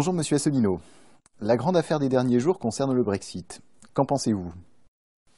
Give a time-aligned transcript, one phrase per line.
[0.00, 0.80] Bonjour Monsieur Asselineau.
[1.42, 3.60] La grande affaire des derniers jours concerne le Brexit.
[3.92, 4.50] Qu'en pensez-vous?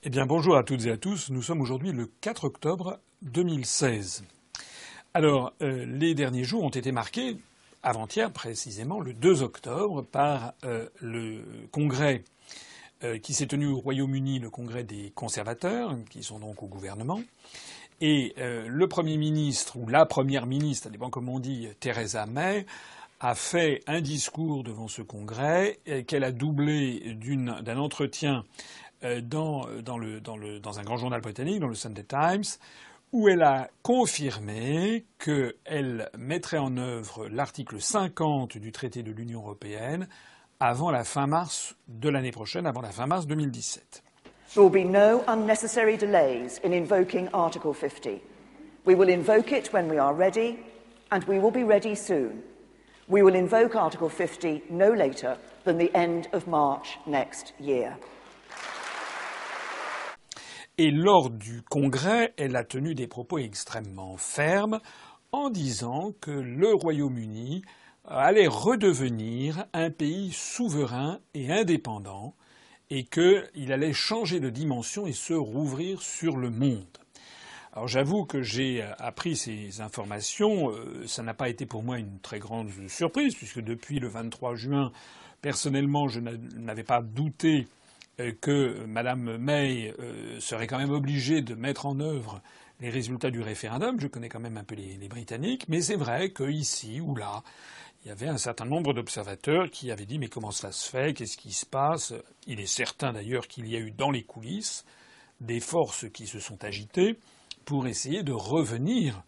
[0.04, 1.30] Eh bien bonjour à toutes et à tous.
[1.30, 4.22] Nous sommes aujourd'hui le 4 octobre 2016.
[5.14, 7.38] Alors euh, les derniers jours ont été marqués
[7.82, 11.42] avant-hier précisément le 2 octobre par euh, le
[11.72, 12.22] congrès
[13.02, 17.20] euh, qui s'est tenu au Royaume-Uni, le congrès des conservateurs, qui sont donc au gouvernement.
[18.00, 22.66] Et le Premier ministre, ou la Première ministre, ça dépend comment on dit, Theresa May,
[23.22, 27.16] a fait un discours devant ce congrès qu'elle a doublé
[27.62, 28.44] d'un entretien
[29.04, 32.44] euh, dans, dans, le, dans, le, dans, un grand journal britannique, dans le Sunday Times,
[33.12, 40.08] où elle a confirmé qu'elle mettrait en œuvre l'article 50 du traité de l'Union européenne
[40.58, 44.02] avant la fin mars de l'année prochaine, avant la fin mars 2017.
[44.54, 48.20] There will be no unnecessary delays in invoking Article 50.
[48.84, 50.58] We will invoke it when we are ready,
[51.10, 52.51] and we will be ready soon.
[53.12, 57.98] We will invoke Article 50 no later than the end of March next year.
[60.78, 64.80] Et lors du Congrès, elle a tenu des propos extrêmement fermes
[65.30, 67.60] en disant que le Royaume-Uni
[68.08, 72.34] allait redevenir un pays souverain et indépendant
[72.88, 77.01] et qu'il allait changer de dimension et se rouvrir sur le monde.
[77.74, 80.70] Alors j'avoue que j'ai appris ces informations.
[80.70, 84.54] Euh, ça n'a pas été pour moi une très grande surprise, puisque depuis le 23
[84.56, 84.92] juin,
[85.40, 87.66] personnellement, je n'avais pas douté
[88.20, 92.42] euh, que Mme May euh, serait quand même obligée de mettre en œuvre
[92.80, 93.98] les résultats du référendum.
[93.98, 97.42] Je connais quand même un peu les, les Britanniques, mais c'est vrai qu'ici ou là,
[98.04, 101.14] il y avait un certain nombre d'observateurs qui avaient dit mais comment cela se fait?
[101.14, 102.12] Qu'est-ce qui se passe?
[102.46, 104.84] Il est certain d'ailleurs qu'il y a eu dans les coulisses
[105.40, 107.16] des forces qui se sont agitées
[107.64, 109.22] pour essayer de revenir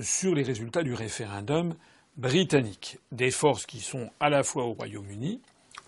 [0.00, 1.74] sur les résultats du référendum
[2.16, 2.98] britannique.
[3.12, 5.40] Des forces qui sont à la fois au Royaume-Uni,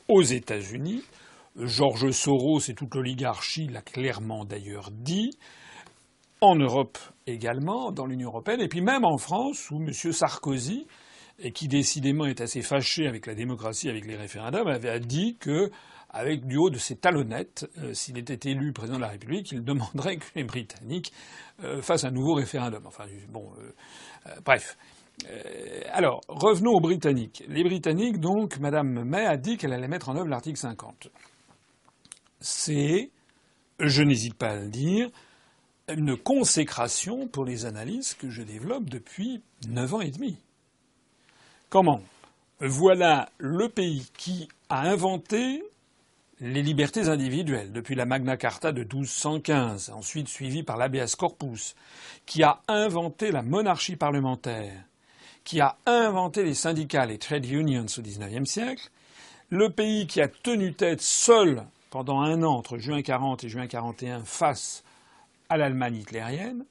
[0.09, 1.03] aux États-Unis.
[1.56, 5.31] Georges Soros et toute l'oligarchie l'a clairement d'ailleurs dit.
[6.41, 9.93] En Europe également, dans l'Union européenne, et puis même en France, où M.
[9.93, 10.87] Sarkozy,
[11.53, 15.71] qui décidément est assez fâché avec la démocratie, avec les référendums, avait dit que
[16.11, 19.63] avec du haut de ses talonnettes, euh, s'il était élu président de la République, il
[19.65, 21.13] demanderait que les Britanniques
[21.63, 22.87] euh, fassent un nouveau référendum.
[22.87, 24.77] Enfin, bon, euh, bref.
[25.93, 27.45] alors, revenons aux Britanniques.
[27.49, 31.09] Les Britanniques, donc, Madame May a dit qu'elle allait mettre en œuvre l'article 50.
[32.41, 33.11] C'est,
[33.81, 35.11] je n'hésite pas à le dire,
[35.89, 40.37] une consécration pour les analyses que je développe depuis neuf ans et demi.
[41.69, 42.01] Comment?
[42.61, 45.63] Voilà le pays qui a inventé
[46.41, 51.75] les libertés individuelles, depuis la Magna Carta de 1215, ensuite suivie par l'habeas corpus,
[52.26, 54.84] qui a inventé la monarchie parlementaire,
[55.43, 58.88] qui a inventé les syndicats, les trade unions au XIXe siècle,
[59.50, 63.66] le pays qui a tenu tête seul pendant un an entre juin 40 et juin
[63.66, 64.84] 41 face
[65.48, 66.65] à l'Allemagne hitlérienne,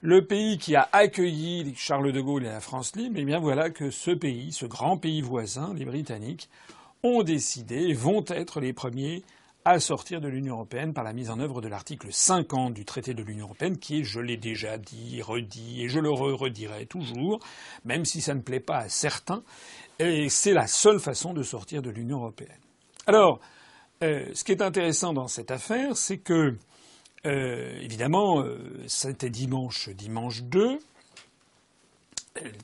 [0.00, 3.70] le pays qui a accueilli Charles de Gaulle et la France libre, eh bien voilà
[3.70, 6.48] que ce pays, ce grand pays voisin, les Britanniques,
[7.02, 9.22] ont décidé, vont être les premiers
[9.64, 13.14] à sortir de l'Union européenne par la mise en œuvre de l'article 50 du traité
[13.14, 17.38] de l'Union européenne, qui est, je l'ai déjà dit, redit, et je le redirai toujours,
[17.84, 19.42] même si ça ne plaît pas à certains,
[19.98, 22.58] et c'est la seule façon de sortir de l'Union européenne.
[23.06, 23.40] Alors,
[24.02, 26.56] euh, ce qui est intéressant dans cette affaire, c'est que,
[27.26, 28.58] euh, évidemment, euh,
[28.88, 30.78] c'était dimanche, dimanche 2,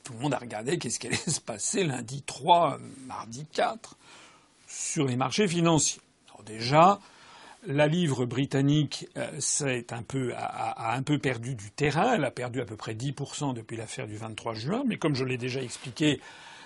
[0.03, 3.97] tout le monde a regardé qu'est-ce qui allait se passer lundi 3, mardi 4
[4.69, 6.03] sur les marchés financiers.
[6.47, 7.01] Déjà,
[7.67, 9.41] la livre britannique euh,
[10.37, 12.15] a, un peu perdu du terrain.
[12.15, 14.83] Elle a perdu à peu près 10% depuis l'affaire du 23 juin.
[14.87, 16.21] Mais comme je l'ai déjà expliqué,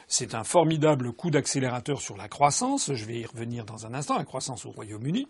[0.09, 2.93] c'est un formidable coup d'accélérateur sur la croissance.
[2.93, 5.27] Je vais y revenir dans un instant, la croissance au Royaume-Uni.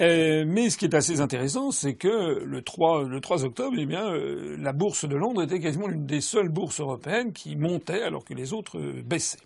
[0.00, 3.86] Euh, mais ce qui est assez intéressant, c'est que le 3, le 3 octobre, eh
[3.86, 8.02] bien, euh, la bourse de Londres était quasiment l'une des seules bourses européennes qui montait
[8.02, 9.38] alors que les autres baissaient.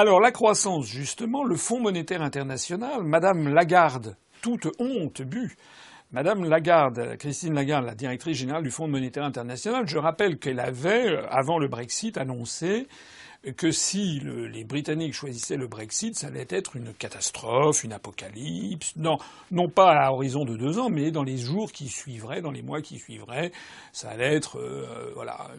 [0.00, 5.56] Alors la croissance, justement, le Fonds monétaire international, Madame Lagarde, toute honte bu,
[6.12, 11.08] Madame Lagarde, Christine Lagarde, la directrice générale du Fonds monétaire international, je rappelle qu'elle avait,
[11.08, 12.86] euh, avant le Brexit, annoncé
[13.56, 18.94] que si les Britanniques choisissaient le Brexit, ça allait être une catastrophe, une apocalypse.
[18.96, 19.18] Non,
[19.52, 22.62] non pas à horizon de deux ans, mais dans les jours qui suivraient, dans les
[22.62, 23.52] mois qui suivraient,
[23.92, 25.50] ça allait être euh, voilà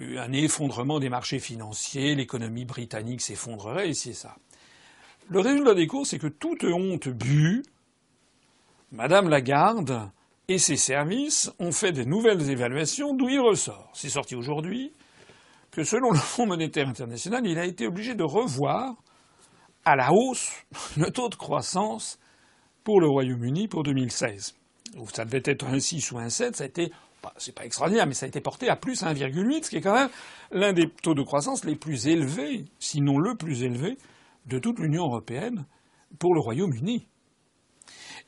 [0.00, 4.36] un effondrement des marchés financiers, l'économie britannique s'effondrerait, et c'est ça.
[5.28, 7.62] Le résultat des cours, c'est que toute honte bue,
[8.90, 10.10] Madame Lagarde
[10.48, 13.88] et ses services ont fait des nouvelles évaluations d'où il ressort.
[13.94, 14.92] C'est sorti aujourd'hui
[15.70, 18.94] que selon le Fonds monétaire international, il a été obligé de revoir
[19.84, 20.50] à la hausse
[20.96, 22.18] le taux de croissance
[22.84, 24.54] pour le Royaume-Uni pour 2016.
[25.12, 26.90] Ça devait être un 6 ou un 7, ça a été,
[27.22, 29.80] bah, c'est pas extraordinaire, mais ça a été porté à plus 1,8, ce qui est
[29.80, 30.10] quand même
[30.50, 33.96] l'un des taux de croissance les plus élevés, sinon le plus élevé,
[34.46, 35.64] de toute l'Union européenne
[36.18, 37.06] pour le Royaume-Uni.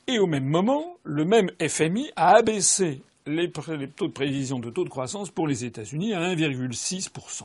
[0.07, 4.83] Et au même moment, le même FMI a abaissé les, taux de prévision de taux
[4.83, 7.43] de croissance pour les États-Unis à 1,6%.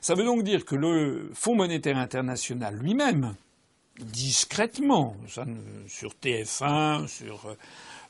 [0.00, 3.34] Ça veut donc dire que le Fonds monétaire international lui-même,
[3.98, 5.16] discrètement,
[5.86, 7.54] sur TF1, sur euh,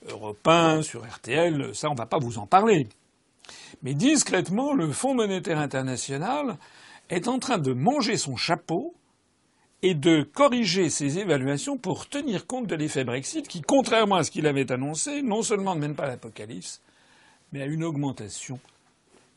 [0.08, 2.88] Europe 1, sur RTL, ça on ne va pas vous en parler.
[3.82, 6.56] Mais discrètement, le Fonds monétaire international
[7.08, 8.94] est en train de manger son chapeau
[9.82, 14.30] et de corriger ses évaluations pour tenir compte de l'effet Brexit qui, contrairement à ce
[14.30, 16.80] qu'il avait annoncé, non seulement ne mène pas à l'apocalypse,
[17.52, 18.58] mais à une augmentation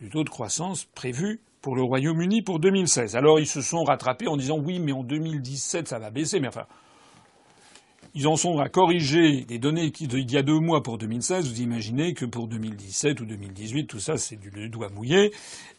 [0.02, 3.16] du taux de croissance prévu pour le Royaume-Uni pour 2016.
[3.16, 6.50] Alors ils se sont rattrapés en disant oui, mais en 2017 ça va baisser, mais
[6.50, 6.66] enfin.
[8.16, 11.50] Ils en sont à corriger des données d'il y a deux mois pour 2016.
[11.50, 15.32] Vous imaginez que pour 2017 ou 2018, tout ça, c'est du doigt mouillé.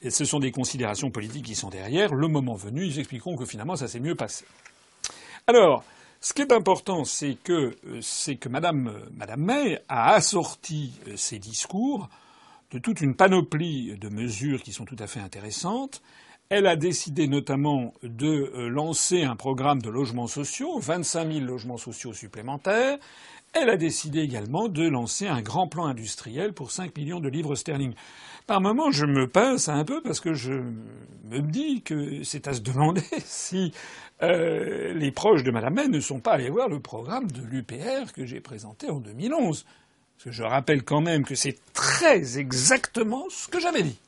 [0.09, 2.13] Ce sont des considérations politiques qui sont derrière.
[2.13, 4.45] Le moment venu, ils expliqueront que finalement, ça s'est mieux passé.
[5.47, 5.85] Alors,
[6.21, 11.17] ce qui est important, c'est que, euh, c'est que Madame, Madame May a assorti euh,
[11.17, 12.09] ses discours
[12.73, 16.03] de toute une panoplie de mesures qui sont tout à fait intéressantes.
[16.51, 21.79] Elle a décidé notamment de euh, lancer un programme de logements sociaux, 25 000 logements
[21.79, 22.99] sociaux supplémentaires.
[23.55, 27.55] Elle a décidé également de lancer un grand plan industriel pour 5 millions de livres
[27.55, 27.95] sterling.
[28.47, 32.53] Par moments, je me pince un peu parce que je me dis que c'est à
[32.53, 33.73] se demander si
[34.23, 38.13] euh, les proches de Mme May ne sont pas allés voir le programme de l'UPR
[38.15, 39.65] que j'ai présenté en 2011.
[40.17, 43.99] Parce que je rappelle quand même que c'est très exactement ce que j'avais dit.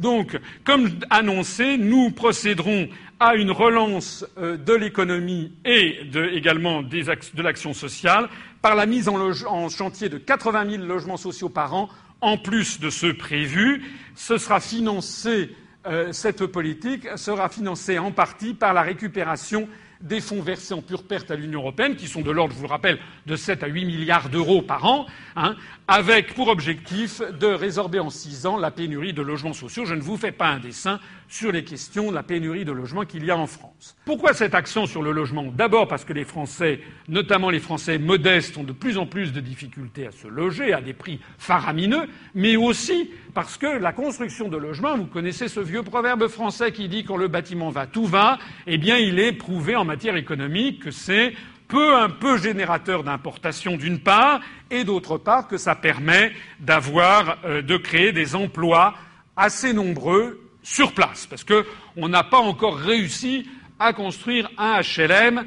[0.00, 2.88] Donc, comme annoncé, nous procéderons
[3.20, 6.00] à une relance euh, de l'économie et
[6.32, 8.30] également de l'action sociale
[8.62, 11.90] par la mise en, chantier de 80 000 logements sociaux par an,
[12.22, 13.82] en plus de ceux prévus.
[14.14, 15.54] Ce sera financé,
[15.86, 19.68] euh, cette politique sera financée en partie par la récupération
[20.00, 22.66] des fonds versés en pure perte à l'Union européenne, qui sont de l'ordre, je vous
[22.66, 25.06] le rappelle, de 7 à 8 milliards d'euros par an,
[25.36, 25.56] hein,
[25.88, 29.84] avec pour objectif de résorber en six ans la pénurie de logements sociaux.
[29.84, 33.04] Je ne vous fais pas un dessin sur les questions de la pénurie de logements
[33.04, 33.96] qu'il y a en France.
[34.04, 35.44] Pourquoi cet accent sur le logement?
[35.56, 39.40] D'abord parce que les Français, notamment les Français modestes, ont de plus en plus de
[39.40, 44.56] difficultés à se loger à des prix faramineux, mais aussi parce que la construction de
[44.56, 48.38] logements, vous connaissez ce vieux proverbe français qui dit quand le bâtiment va, tout va,
[48.66, 51.32] eh bien il est prouvé en matière économique que c'est
[51.66, 54.40] peu un peu générateur d'importation d'une part,
[54.70, 58.94] et d'autre part que ça permet d'avoir, euh, de créer des emplois
[59.36, 63.48] assez nombreux sur place, parce qu'on n'a pas encore réussi
[63.80, 65.38] à construire un HLM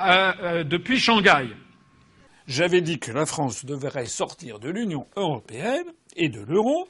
[0.00, 1.46] euh, euh, depuis Shanghai.
[2.48, 5.86] J'avais dit que la France devrait sortir de l'Union européenne
[6.16, 6.88] et de l'euro,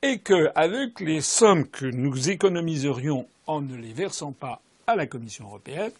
[0.00, 5.44] et qu'avec les sommes que nous économiserions en ne les versant pas à la Commission
[5.46, 5.92] européenne,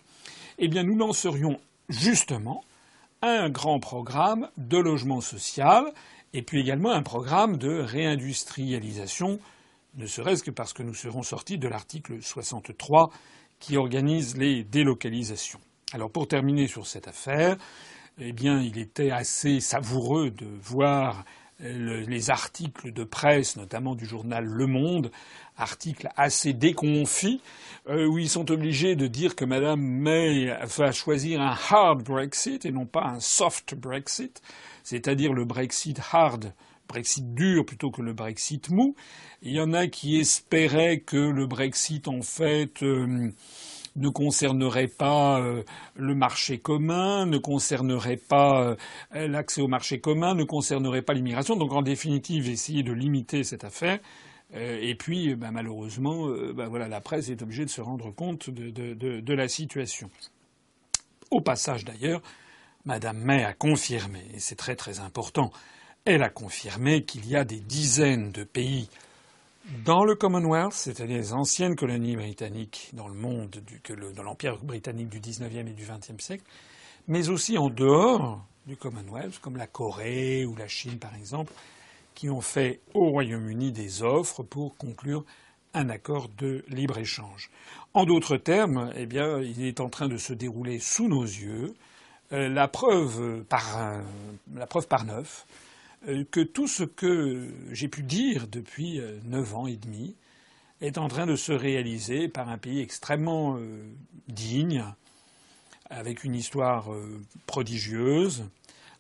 [0.59, 1.59] eh bien nous lancerions
[1.89, 2.65] justement
[3.23, 5.85] un grand programme de logement social
[6.33, 9.39] et puis également un programme de réindustrialisation
[9.97, 13.11] ne serait-ce que parce que nous serons sortis de l'article 63
[13.59, 15.61] qui organise les délocalisations.
[15.93, 17.57] Alors pour terminer sur cette affaire,
[18.19, 21.25] eh bien, il était assez savoureux de voir
[21.61, 25.11] les articles de presse, notamment du journal Le Monde,
[25.57, 27.41] articles assez déconfits,
[27.89, 32.67] euh, où ils sont obligés de dire que Mme May va choisir un hard Brexit
[32.67, 34.43] et non pas un soft Brexit,
[34.83, 36.53] c'est-à-dire le Brexit hard
[36.89, 38.95] Brexit dur plutôt que le Brexit mou.
[39.43, 43.31] Il y en a qui espéraient que le Brexit, en fait, euh,
[43.97, 45.63] ne concernerait pas euh,
[45.95, 48.77] le marché commun, ne concernerait pas
[49.15, 51.57] euh, l'accès au marché commun, ne concernerait pas l'immigration.
[51.57, 53.99] Donc, en définitive, essayer de limiter cette affaire.
[54.55, 58.71] et puis, bah, malheureusement, bah, voilà, la presse est obligée de se rendre compte de,
[58.95, 60.09] de la situation.
[61.31, 62.23] Au passage, d'ailleurs,
[62.85, 65.51] Madame May a confirmé, et c'est très très important,
[66.05, 68.89] elle a confirmé qu'il y a des dizaines de pays
[69.85, 73.61] dans le Commonwealth, c'est-à-dire les anciennes colonies britanniques dans le monde,
[74.15, 76.45] dans l'Empire britannique du XIXe et du XXe siècle,
[77.09, 81.53] mais aussi en dehors du Commonwealth, comme la Corée ou la Chine par exemple,
[82.15, 85.25] qui ont fait au Royaume-Uni des offres pour conclure
[85.75, 87.51] un accord de libre-échange.
[87.93, 91.75] En d'autres termes, eh bien, il est en train de se dérouler sous nos yeux
[92.33, 94.03] euh, la preuve par,
[94.55, 95.47] la preuve par neuf
[96.31, 100.17] que tout ce que j'ai pu dire depuis euh, neuf ans et demi
[100.81, 103.83] est en train de se réaliser par un pays extrêmement euh,
[104.29, 104.85] digne,
[105.89, 106.89] avec une histoire
[107.47, 108.45] prodigieuse,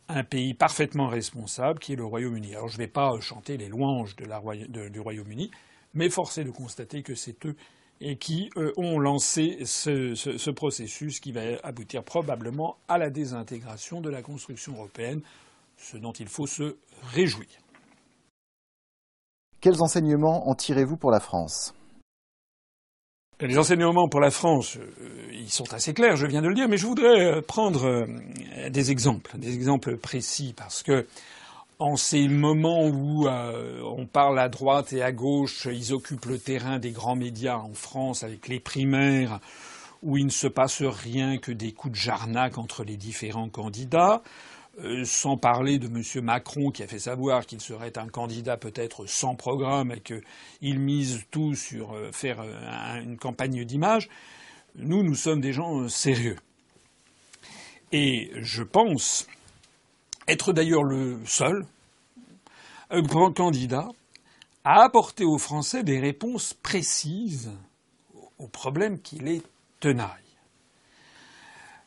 [0.09, 2.55] un pays parfaitement responsable qui est le Royaume-Uni.
[2.55, 5.51] Alors je ne vais pas chanter les louanges du Royaume-Uni,
[5.95, 7.57] mais force est de constater que c'est eux
[8.01, 14.11] et qui euh, ont lancé ce, processus qui va aboutir probablement à la désintégration de
[14.11, 15.23] la construction européenne,
[15.76, 16.76] ce dont il faut se
[17.12, 17.49] réjouir.
[19.61, 21.75] Quels enseignements en tirez-vous pour la France?
[23.40, 26.68] Les enseignements pour la France, euh, ils sont assez clairs, je viens de le dire,
[26.68, 28.06] mais je voudrais euh, prendre
[28.71, 31.06] des exemples, des exemples précis, parce que
[31.78, 36.38] en ces moments où euh, on parle à droite et à gauche, ils occupent le
[36.38, 39.40] terrain des grands médias en France avec les primaires,
[40.02, 44.23] où il ne se passe rien que des coups de jarnac entre les différents candidats,
[44.78, 46.25] euh, sans parler de M.
[46.25, 51.25] Macron qui a fait savoir qu'il serait un candidat peut-être sans programme et qu'il mise
[51.30, 52.45] tout sur euh, faire
[53.02, 54.09] une campagne d'image.
[54.75, 56.37] Nous, nous sommes des gens sérieux.
[57.92, 59.26] Et je pense
[60.28, 61.64] être d'ailleurs le seul
[63.35, 63.88] candidat
[64.64, 67.50] à apporter aux Français des réponses précises
[68.38, 69.42] aux problèmes qui les
[69.80, 70.25] tenaillent.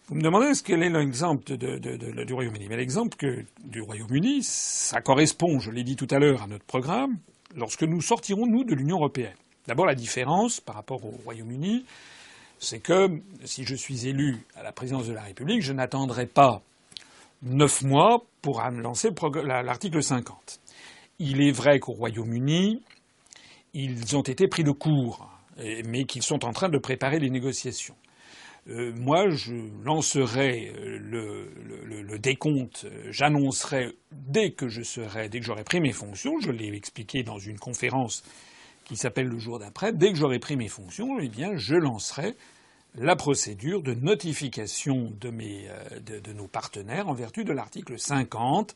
[0.09, 2.65] Vous me demandez quel est l'exemple du Royaume-Uni?
[2.67, 3.15] Mais l'exemple
[3.63, 7.19] du Royaume-Uni, ça correspond, je l'ai dit tout à l'heure, à notre programme,
[7.55, 9.35] lorsque nous sortirons, nous, de l'Union européenne.
[9.67, 11.85] D'abord, la différence par rapport au Royaume-Uni,
[12.57, 16.63] c'est que si je suis élu à la présidence de la République, je n'attendrai pas
[17.43, 19.09] neuf mois pour lancer
[19.43, 20.59] l'article 50.
[21.19, 22.81] Il est vrai qu'au Royaume-Uni,
[23.75, 25.29] ils ont été pris de court,
[25.85, 27.95] mais qu'ils sont en train de préparer les négociations.
[28.69, 35.63] Euh, moi, je lancerai euh, le, décompte, j'annoncerai dès que je serai, dès que j'aurai
[35.63, 38.23] pris mes fonctions, je l'ai expliqué dans une conférence
[38.83, 42.35] qui s'appelle le jour d'après, dès que j'aurai pris mes fonctions, eh bien, je lancerai
[42.95, 48.75] la procédure de notification de, euh, nos partenaires en vertu de l'article 50,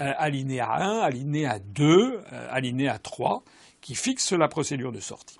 [0.00, 3.42] euh, alinéa 1, alinéa 2, euh, alinéa 3,
[3.80, 5.38] qui fixe la procédure de sortie.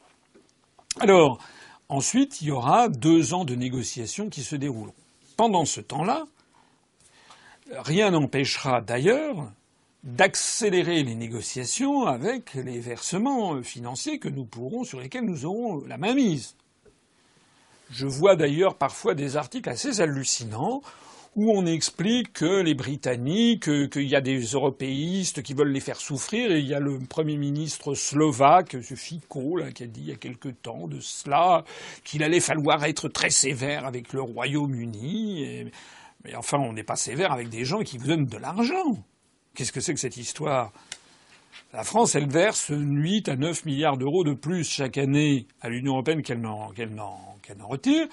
[0.99, 1.39] Alors,
[1.91, 4.95] ensuite, il y aura deux ans de négociations qui se dérouleront.
[5.37, 6.25] Pendant ce temps-là,
[7.73, 9.51] rien n'empêchera d'ailleurs
[10.03, 15.99] d'accélérer les négociations avec les versements financiers que nous pourrons, sur lesquels nous aurons la
[15.99, 16.55] main mise.
[17.91, 20.81] Je vois d'ailleurs parfois des articles assez hallucinants
[21.37, 26.01] où on explique que les Britanniques, qu'il y a des européistes qui veulent les faire
[26.01, 30.09] souffrir, et il y a le Premier ministre slovaque, ce Fico, qui a dit il
[30.09, 31.65] y a quelque temps de cela
[32.05, 35.71] qu'il allait falloir être très sévère avec le Royaume-Uni.
[36.25, 38.99] Mais enfin, on n'est pas sévère avec des gens qui vous donnent de l'argent.
[39.55, 40.73] Qu'est-ce que c'est que cette histoire?
[41.73, 45.93] La France, elle verse 8 à 9 milliards d'euros de plus chaque année à l'Union
[45.93, 46.73] européenne qu'elle n'en,
[47.63, 48.09] retire.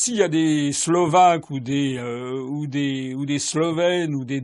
[0.00, 4.40] S'il y a des Slovaques ou des, euh, ou des, ou Slovènes ou des,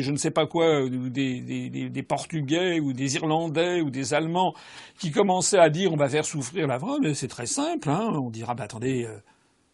[0.00, 4.54] je ne sais pas quoi, ou des, Portugais ou des Irlandais ou des Allemands
[4.98, 7.90] qui commençaient à dire on va faire souffrir la France, c'est très simple.
[7.90, 8.10] Hein.
[8.14, 9.18] on dira bah, attendez, euh,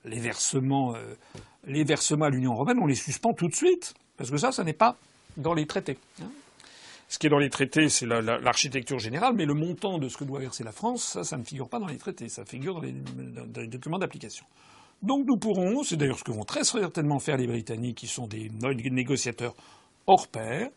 [0.05, 1.15] les versements, euh,
[1.69, 4.65] les versements à l'Union européenne, on les suspend tout de suite parce que ça, ça
[4.65, 4.97] n'est pas
[5.37, 5.99] dans les traités.
[6.21, 6.33] Hein.
[7.09, 10.25] Ce qui est dans les traités, c'est l'architecture générale, mais le montant de ce que
[10.25, 12.81] doit verser la France, ça, ça ne figure pas dans les traités, ça figure dans
[12.81, 14.45] les, documents d'application.
[15.03, 18.27] Donc nous pourrons, c'est d'ailleurs ce que vont très certainement faire les Britanniques, qui sont
[18.27, 18.51] des
[18.91, 19.55] négociateurs
[20.07, 20.71] hors pair,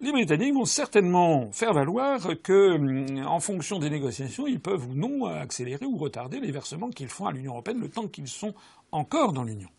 [0.00, 5.24] les Britanniques vont certainement faire valoir que, en fonction des négociations, ils peuvent ou non
[5.26, 8.54] accélérer ou retarder les versements qu'ils font à l'Union européenne le temps qu'ils sont
[8.92, 9.70] encore dans l'Union.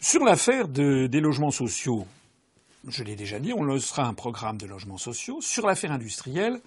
[0.00, 2.06] Sur l'affaire des logements sociaux,
[2.86, 5.40] je l'ai déjà dit, on lancera un programme de logements sociaux.
[5.40, 6.60] Sur l'affaire industrielle,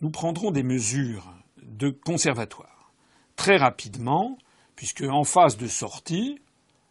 [0.00, 2.79] nous prendrons des mesures de conservatoire.
[3.40, 4.36] Très rapidement,
[4.76, 6.38] puisque en phase de sortie,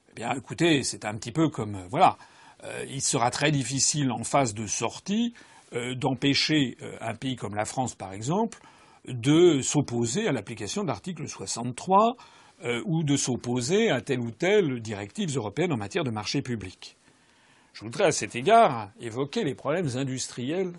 [0.09, 2.17] eh bien écoutez, c'est un petit peu comme voilà,
[2.63, 5.35] euh, il sera très difficile en phase de sortie
[5.73, 8.57] euh, d'empêcher euh, un pays comme la France par exemple
[9.05, 12.15] de s'opposer à l'application de l'article 63
[12.85, 16.97] ou de s'opposer à telle ou telle directive européenne en matière de marché public.
[17.73, 20.73] Je voudrais à cet égard évoquer les problèmes industriels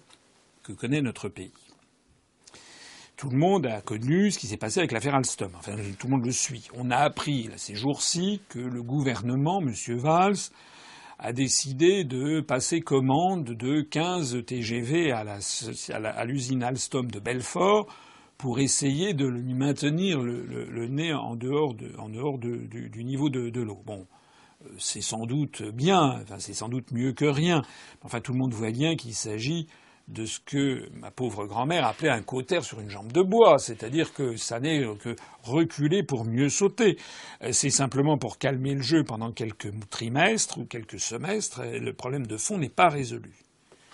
[0.65, 1.53] que connaît notre pays.
[3.21, 5.51] Tout le monde a connu ce qui s'est passé avec l'affaire Alstom.
[5.59, 6.69] Enfin, tout le monde le suit.
[6.75, 9.75] On a appris ces jours-ci que le gouvernement, M.
[9.99, 10.39] Valls,
[11.19, 17.95] a décidé de passer commande de 15 TGV à l'usine Alstom de Belfort
[18.39, 23.83] pour essayer de lui maintenir le, nez en dehors, du, niveau de, l'eau.
[23.85, 24.07] Bon,
[24.79, 27.61] c'est sans doute bien, enfin c'est sans doute mieux que rien.
[28.01, 29.67] Enfin tout le monde voit bien qu'il s'agit
[30.11, 34.13] de ce que ma pauvre grand-mère appelait un cautère sur une jambe de bois, c'est-à-dire
[34.13, 36.99] que ça n'est que reculer pour mieux sauter.
[37.53, 42.37] C'est simplement pour calmer le jeu pendant quelques trimestres ou quelques semestres, le problème de
[42.37, 43.33] fond n'est pas résolu.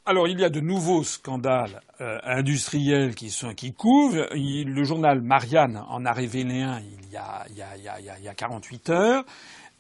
[0.09, 4.29] Alors il y a de nouveaux scandales euh, industriels qui, sont, qui couvrent.
[4.33, 9.25] le journal Marianne en a révélé un il y a 48 heures,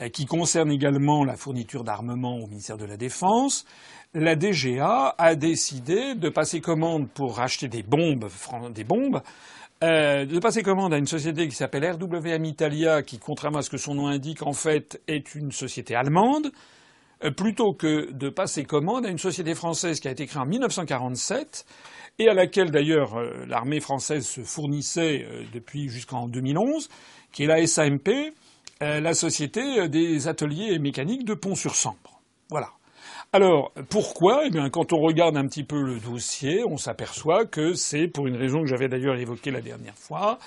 [0.02, 3.64] euh, qui concerne également la fourniture d'armement au ministère de la Défense
[4.14, 8.28] la DGA a décidé de passer commande pour acheter des bombes,
[8.74, 9.20] des bombes,
[9.84, 13.68] euh, de passer commande à une société qui s'appelle RWM Italia, qui, contrairement à ce
[13.68, 16.50] que son nom indique, en fait, est une société allemande,
[17.24, 20.46] euh, plutôt que de passer commande à une société française qui a été créée en
[20.46, 21.66] 1947
[22.18, 26.88] et à laquelle d'ailleurs euh, l'armée française se fournissait depuis jusqu'en 2011,
[27.32, 28.32] qui est la SAMP,
[28.80, 32.20] la société des ateliers mécaniques de Pont-sur-Sambre.
[32.50, 32.75] Voilà.
[33.36, 34.44] Alors, pourquoi?
[34.46, 38.26] Eh bien, quand on regarde un petit peu le dossier, on s'aperçoit que c'est pour
[38.26, 40.38] une raison que j'avais d'ailleurs évoquée la dernière fois,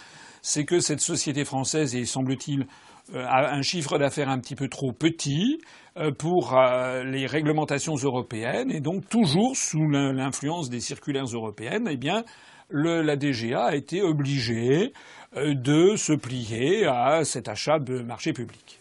[0.42, 2.66] c'est que cette société française est, semble-t-il,
[3.14, 5.62] euh, a un chiffre d'affaires un petit peu trop petit
[5.98, 11.96] euh, pour euh, les réglementations européennes et donc toujours sous l'influence des circulaires européennes, eh
[11.96, 12.24] bien,
[12.72, 14.94] la DGA a été obligée
[15.36, 18.80] de se plier à cet achat de marché public.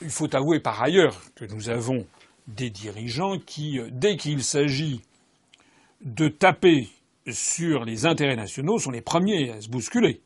[0.00, 2.06] Il faut avouer par ailleurs que nous avons
[2.46, 5.00] des dirigeants qui, euh, dès qu'il s'agit
[6.02, 6.88] de taper
[7.30, 10.20] sur les intérêts nationaux, sont les premiers à se bousculer.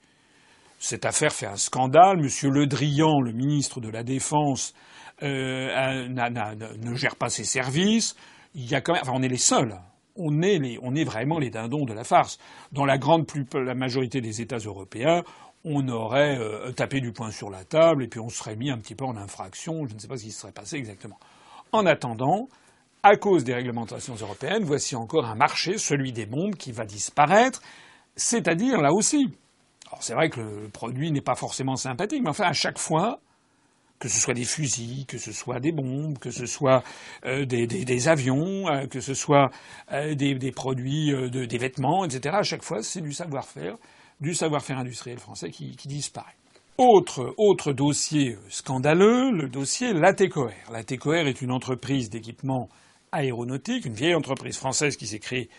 [0.79, 2.19] Cette affaire fait un scandale.
[2.19, 4.75] Monsieur Le Drian, le ministre de la Défense,
[5.23, 8.17] euh, ne gère pas ses services.
[8.55, 9.77] Il y a quand même, enfin, on est les seuls.
[10.17, 12.39] On est, les, on est vraiment les dindons de la farce.
[12.73, 15.23] Dans la grande plus, la majorité des États européens,
[15.65, 18.79] on aurait euh, tapé du poing sur la table et puis on serait mis un
[18.79, 19.87] petit peu en infraction.
[19.87, 21.19] Je ne sais pas ce qui se serait passé exactement.
[21.73, 22.49] En attendant,
[23.03, 27.63] à cause des réglementations européennes, voici encore un marché, celui des bombes, qui va disparaître.
[28.17, 29.31] C'est-à-dire, là aussi,
[29.89, 33.21] alors c'est vrai que le produit n'est pas forcément sympathique, mais enfin, à chaque fois,
[33.99, 36.83] que ce soit des fusils, que ce soit des bombes, que ce soit
[37.25, 39.51] euh, des, avions, euh, que ce soit
[39.93, 42.37] euh, des, produits, des vêtements, etc.
[42.39, 43.77] À chaque fois, c'est du savoir-faire,
[44.21, 46.37] du savoir-faire industriel français qui disparaît.
[46.81, 50.71] Autre, dossier scandaleux, le dossier Latécoère.
[50.71, 52.69] Latécoère est une entreprise d'équipement
[53.11, 55.51] aéronautique, une vieille entreprise française qui s'est créée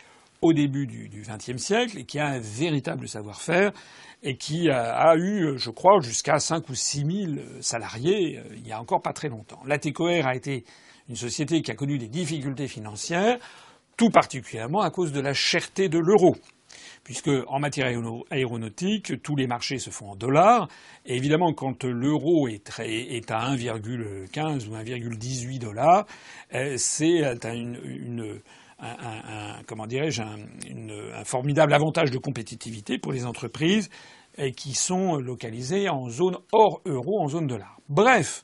[0.41, 3.73] au début du XXe siècle et qui a un véritable savoir-faire
[4.23, 8.71] et qui a, eu, je crois, jusqu'à 5 ou 6 000 salariés euh, il y
[8.71, 9.59] a encore pas très longtemps.
[9.65, 10.63] Latécoère a été
[11.09, 13.39] une société qui a connu des difficultés financières,
[13.97, 16.37] tout particulièrement à cause de la cherté de l'euro
[17.09, 17.87] puisque en matière
[18.29, 20.67] aéronautique, tous les marchés se font en dollars.
[21.07, 26.05] Et évidemment, quand l'euro est, à 1,15 ou 1,18 dollars,
[26.53, 28.39] euh, c'est une,
[28.79, 29.63] un,
[31.25, 33.89] formidable avantage de compétitivité pour les entreprises
[34.37, 37.79] euh, qui sont localisées en zone hors euro, en zone dollar.
[37.89, 38.43] Bref,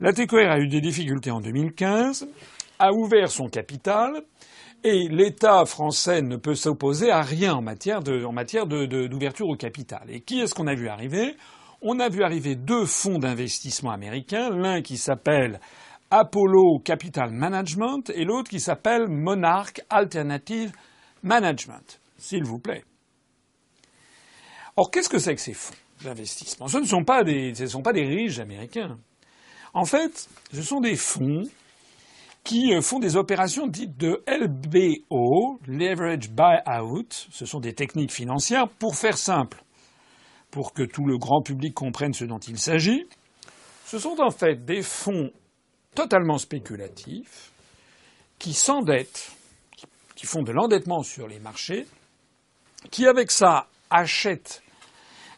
[0.00, 2.26] la TQR a eu des difficultés en 2015,
[2.78, 4.22] a ouvert son capital,
[4.84, 10.04] et l'État français ne peut s'opposer à rien en matière d'ouverture au capital.
[10.08, 11.36] Et qui est-ce qu'on a vu arriver?
[11.82, 15.60] On a vu arriver deux fonds d'investissement américains, l'un qui s'appelle
[16.10, 20.72] Apollo Capital Management et l'autre qui s'appelle Monarch Alternative
[21.22, 22.00] Management.
[22.16, 22.84] S'il vous plaît.
[24.76, 26.68] Or, qu'est-ce que c'est que ces fonds d'investissement?
[26.68, 28.98] Ce ne sont pas des, ce ne sont pas des riches américains.
[29.74, 31.42] En fait, ce sont des fonds
[32.44, 37.08] qui euh, font des opérations dites de LBO, Leverage Buyout.
[37.30, 39.62] Ce sont des techniques financières pour faire simple,
[40.50, 43.04] pour que tout le grand public comprenne ce dont il s'agit.
[43.84, 45.30] Ce sont en fait des fonds
[45.94, 47.50] totalement spéculatifs
[48.38, 49.32] qui s'endettent,
[50.14, 51.86] qui font de l'endettement sur les marchés,
[52.90, 54.62] qui avec ça achètent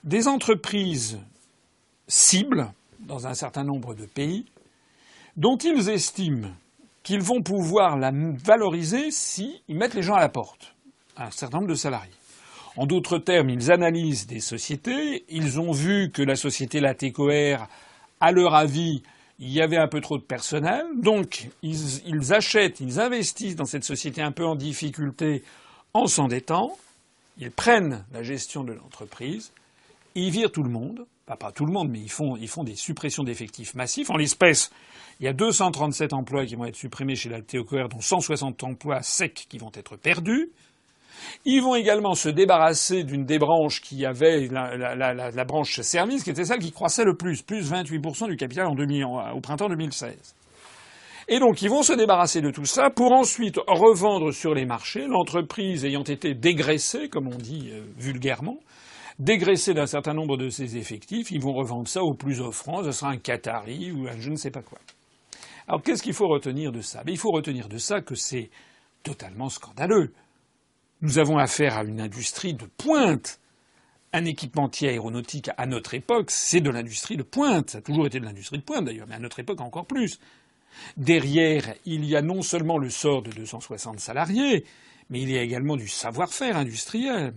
[0.05, 1.19] des entreprises
[2.09, 4.45] cibles dans un certain nombre de pays
[5.37, 6.51] dont ils estiment
[7.03, 10.75] qu'ils vont pouvoir la valoriser s'ils mettent les gens à la porte,
[11.17, 12.13] un certain nombre de salariés.
[12.77, 17.69] En d'autres termes, ils analysent des sociétés, ils ont vu que la société Latécoère,
[18.21, 19.03] à leur avis,
[19.39, 23.85] y avait un peu trop de personnel, donc ils, ils achètent, ils investissent dans cette
[23.85, 25.43] société un peu en difficulté
[25.95, 26.77] en s'endettant,
[27.39, 29.53] ils prennent la gestion de l'entreprise,
[30.15, 33.75] ils virent tout le monde, pas tout le monde, mais ils font, des suppressions d'effectifs
[33.75, 34.11] massifs.
[34.11, 34.71] En l'espèce,
[35.19, 39.03] il y a 237 emplois qui vont être supprimés chez la Théocoère, dont 160 emplois
[39.03, 40.51] secs qui vont être perdus.
[41.45, 46.45] Ils vont également se débarrasser d'une des branches qui avait la, branche service, qui était
[46.45, 50.35] celle qui croissait le plus, plus 28% du capital en au printemps 2016.
[51.33, 55.07] Et donc ils vont se débarrasser de tout ça pour ensuite revendre sur les marchés,
[55.07, 58.59] l'entreprise ayant été dégraissée, comme on dit euh, vulgairement,
[59.21, 62.91] dégraissée d'un certain nombre de ses effectifs, ils vont revendre ça au plus offrant, ce
[62.91, 64.79] sera un Qatari ou un je ne sais pas quoi.
[65.69, 67.03] Alors qu'est-ce qu'il faut retenir de ça?
[67.07, 68.51] Il faut retenir de ça que c'est
[69.03, 70.13] totalement scandaleux.
[71.03, 73.39] Nous avons affaire à une industrie de pointe.
[74.13, 77.71] Un équipementier aéronautique à notre époque, c'est de l'industrie de pointe.
[77.71, 80.19] Ça a toujours été de l'industrie de pointe d'ailleurs, mais à notre époque encore plus.
[80.97, 84.65] Derrière, il y a non seulement le sort de 260 salariés,
[85.11, 87.35] mais il y a également du savoir-faire industriel.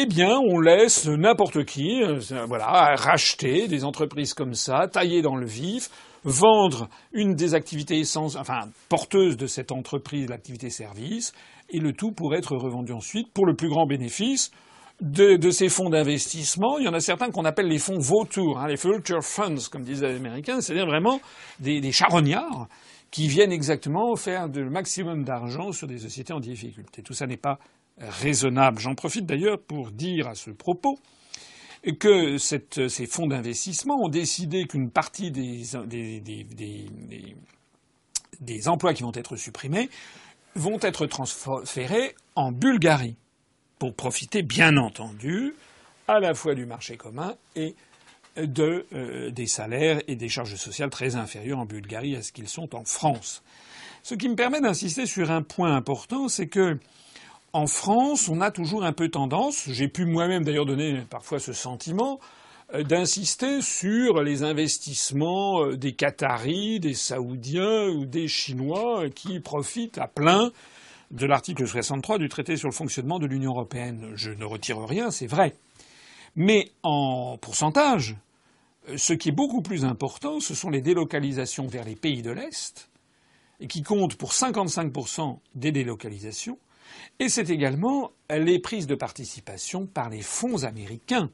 [0.00, 5.34] Eh bien, on laisse n'importe qui, euh, voilà, racheter des entreprises comme ça, tailler dans
[5.34, 5.90] le vif,
[6.22, 11.32] vendre une des activités enfin, porteuses de cette entreprise, l'activité service,
[11.68, 14.52] et le tout pour être revendu ensuite pour le plus grand bénéfice
[15.00, 16.78] de, ces fonds d'investissement.
[16.78, 19.82] Il y en a certains qu'on appelle les fonds vautours, hein, les future funds, comme
[19.82, 21.20] disent les Américains, c'est-à-dire vraiment
[21.58, 22.68] des, des charognards
[23.10, 27.02] qui viennent exactement faire le maximum d'argent sur des sociétés en difficulté.
[27.02, 27.58] Tout ça n'est pas
[28.00, 28.78] raisonnable.
[28.78, 30.98] J'en profite d'ailleurs pour dire à ce propos
[31.98, 35.62] que ces fonds d'investissement ont décidé qu'une partie des,
[38.40, 39.88] des, emplois qui vont être supprimés
[40.54, 43.16] vont être transférés en Bulgarie
[43.78, 45.54] pour profiter, bien entendu,
[46.08, 47.76] à la fois du marché commun et
[48.36, 52.48] de, euh, des salaires et des charges sociales très inférieurs en Bulgarie à ce qu'ils
[52.48, 53.42] sont en France.
[54.02, 56.78] Ce qui me permet d'insister sur un point important, c'est que
[57.58, 61.52] en France, on a toujours un peu tendance, j'ai pu moi-même d'ailleurs donner parfois ce
[61.52, 62.20] sentiment,
[62.72, 69.40] euh, d'insister sur les investissements euh, des Qataris, des Saoudiens ou des Chinois euh, qui
[69.40, 70.52] profitent à plein
[71.10, 74.12] de l'article 63 du traité sur le fonctionnement de l'Union européenne.
[74.14, 75.56] Je ne retire rien, c'est vrai.
[76.36, 78.14] Mais en pourcentage,
[78.96, 82.88] ce qui est beaucoup plus important, ce sont les délocalisations vers les pays de l'Est,
[83.68, 86.58] qui comptent pour 55% des délocalisations,
[87.18, 91.30] et c'est également les prises de participation par les fonds américains.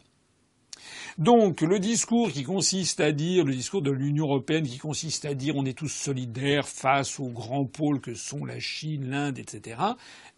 [1.19, 5.35] Donc le discours qui consiste à dire, le discours de l'Union européenne qui consiste à
[5.35, 9.81] dire on est tous solidaires face aux grands pôles que sont la Chine, l'Inde, etc.,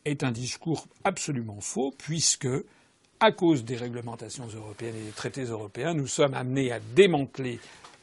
[0.04, 2.48] est un discours absolument faux puisque,
[3.20, 7.58] à cause des réglementations européennes et des traités européens, nous sommes amenés à démanteler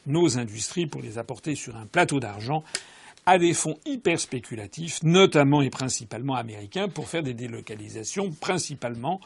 [0.06, 2.62] nos industries pour les apporter sur un plateau d'argent
[3.26, 9.20] à des fonds hyper spéculatifs, notamment et principalement américains, pour faire des délocalisations, principalement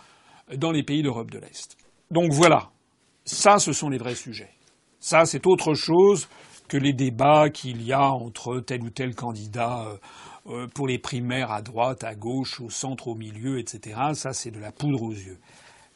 [0.56, 1.76] dans les pays d'Europe de l'Est.
[2.10, 2.70] Donc voilà,
[3.24, 4.50] ça ce sont les vrais sujets.
[5.00, 6.28] Ça c'est autre chose
[6.68, 9.96] que les débats qu'il y a entre tel ou tel candidat euh,
[10.46, 13.98] euh, pour les primaires à droite, à gauche, au centre, au milieu, etc.
[14.14, 15.38] Ça c'est de la poudre aux yeux.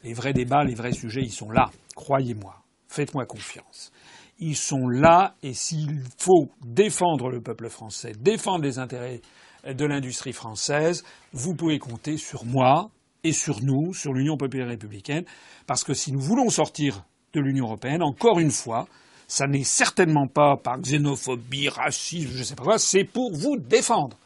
[0.03, 1.69] Les vrais débats, les vrais sujets, ils sont là.
[1.95, 2.55] Croyez-moi.
[2.87, 3.91] Faites-moi confiance.
[4.39, 9.21] Ils sont là et s'il faut défendre le peuple français, défendre les intérêts
[9.65, 12.89] de l'industrie française, vous pouvez compter sur moi
[13.23, 15.23] et sur nous, sur l'Union populaire républicaine,
[15.65, 18.87] parce que si nous voulons sortir de l'Union européenne, encore une fois,
[19.27, 23.57] ça n'est certainement pas par xénophobie, racisme, je ne sais pas quoi, c'est pour vous
[23.57, 24.17] défendre,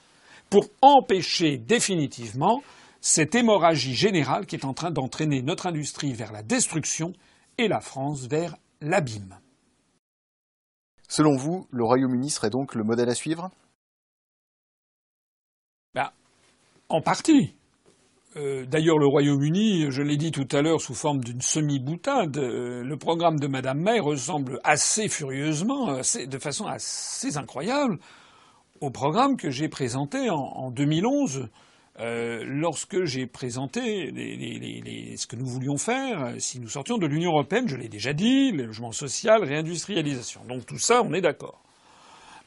[0.50, 2.64] pour empêcher définitivement
[3.00, 7.14] cette hémorragie générale qui est en train d'entraîner notre industrie vers la destruction
[7.58, 9.38] et la France vers l'abîme.
[11.08, 13.50] Selon vous, le Royaume-Uni serait donc le modèle à suivre?
[15.94, 16.12] Ben,
[16.90, 17.56] En partie.
[18.36, 22.84] Euh, d'ailleurs, le Royaume-Uni, je l'ai dit tout à l'heure sous forme d'une semi-boutade, euh,
[22.84, 27.98] le programme de Madame May ressemble assez furieusement, de façon assez incroyable,
[28.82, 31.50] au programme que j'ai présenté en, en 2011
[32.00, 34.12] euh, lorsque j'ai présenté
[35.18, 38.14] ce que nous voulions faire euh, si nous sortions de l'Union européenne, je l'ai déjà
[38.14, 40.42] dit, le logement social, réindustrialisation.
[40.46, 41.60] Donc tout ça, on est d'accord.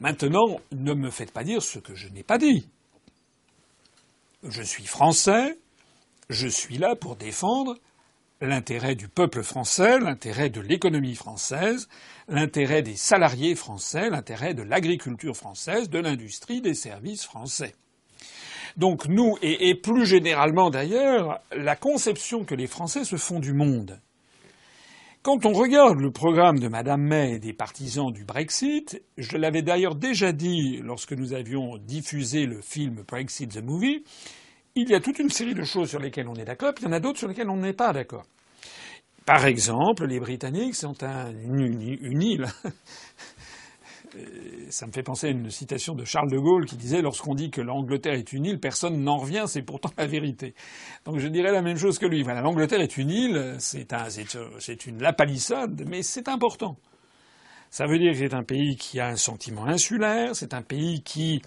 [0.01, 2.69] Maintenant, ne me faites pas dire ce que je n'ai pas dit.
[4.49, 5.59] Je suis français,
[6.31, 7.77] je suis là pour défendre
[8.41, 11.89] l'intérêt du peuple français, l'intérêt de l'économie française,
[12.29, 17.75] l'intérêt des salariés français, l'intérêt de l'agriculture française, de l'industrie, des services français.
[18.77, 24.01] Donc nous, et, plus généralement d'ailleurs, la conception que les Français se font du monde.
[25.23, 29.61] Quand on regarde le programme de Madame May et des partisans du Brexit, je l'avais
[29.61, 34.03] d'ailleurs déjà dit lorsque nous avions diffusé le film Brexit the Movie,
[34.77, 36.87] il y a toute une série de choses sur lesquelles on est d'accord, puis il
[36.87, 38.25] y en a d'autres sur lesquelles on n'est pas d'accord.
[39.27, 42.47] Par exemple, les Britanniques sont une île
[44.71, 47.51] ça me fait penser à une citation de Charles de Gaulle qui disait Lorsqu'on dit
[47.51, 50.55] que l'Angleterre est une île, personne n'en revient, c'est pourtant la vérité.
[51.05, 52.23] Donc je dirais la même chose que lui.
[52.23, 54.09] Voilà, l'Angleterre est une île, c'est un,
[54.87, 56.77] une lapalissade, mais c'est important.
[57.71, 61.03] Ça veut dire que c'est un pays qui a un sentiment insulaire, c'est un pays
[61.03, 61.41] qui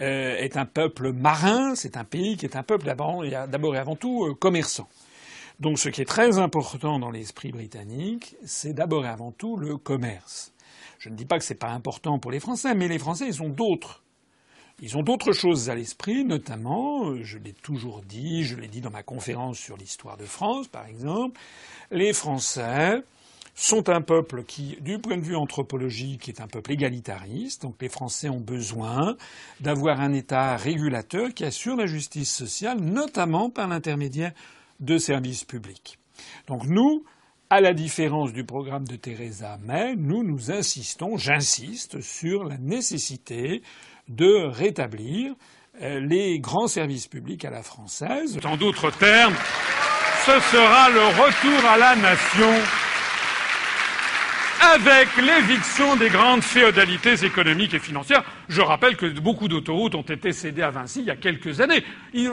[0.00, 3.96] euh, est un peuple marin, c'est un pays qui est un peuple d'abord et avant
[3.96, 4.88] tout euh, commerçant.
[5.58, 9.76] Donc ce qui est très important dans l'esprit britannique, c'est d'abord et avant tout le
[9.76, 10.53] commerce.
[11.04, 13.42] Je ne dis pas que c'est pas important pour les Français, mais les Français, ils
[13.42, 14.02] ont d'autres.
[14.80, 18.80] Ils ont d'autres choses à l'esprit, notamment, euh, je l'ai toujours dit, je l'ai dit
[18.80, 21.38] dans ma conférence sur l'histoire de France, par exemple,
[21.90, 23.02] les Français
[23.54, 27.60] sont un peuple qui, du point de vue anthropologique, est un peuple égalitariste.
[27.60, 29.14] Donc les Français ont besoin
[29.60, 34.32] d'avoir un État régulateur qui assure la justice sociale, notamment par l'intermédiaire
[34.80, 35.98] de services publics.
[36.46, 37.04] Donc nous,
[37.50, 43.62] à la différence du programme de Theresa May, nous nous insistons, j'insiste, sur la nécessité
[44.08, 45.34] de rétablir
[45.82, 48.38] euh, les grands services publics à la française.
[48.44, 49.34] En d'autres termes,
[50.24, 52.52] ce sera le retour à la nation
[54.72, 58.24] avec l'éviction des grandes féodalités économiques et financières.
[58.48, 61.84] Je rappelle que beaucoup d'autoroutes ont été cédées à Vinci il y a quelques années.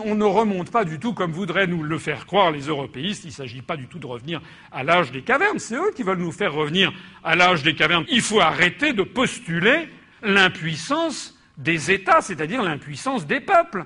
[0.05, 3.25] On ne remonte pas du tout comme voudraient nous le faire croire les européistes.
[3.25, 4.41] Il ne s'agit pas du tout de revenir
[4.71, 5.59] à l'âge des cavernes.
[5.59, 8.05] C'est eux qui veulent nous faire revenir à l'âge des cavernes.
[8.09, 9.89] Il faut arrêter de postuler
[10.23, 13.85] l'impuissance des États, c'est-à-dire l'impuissance des peuples.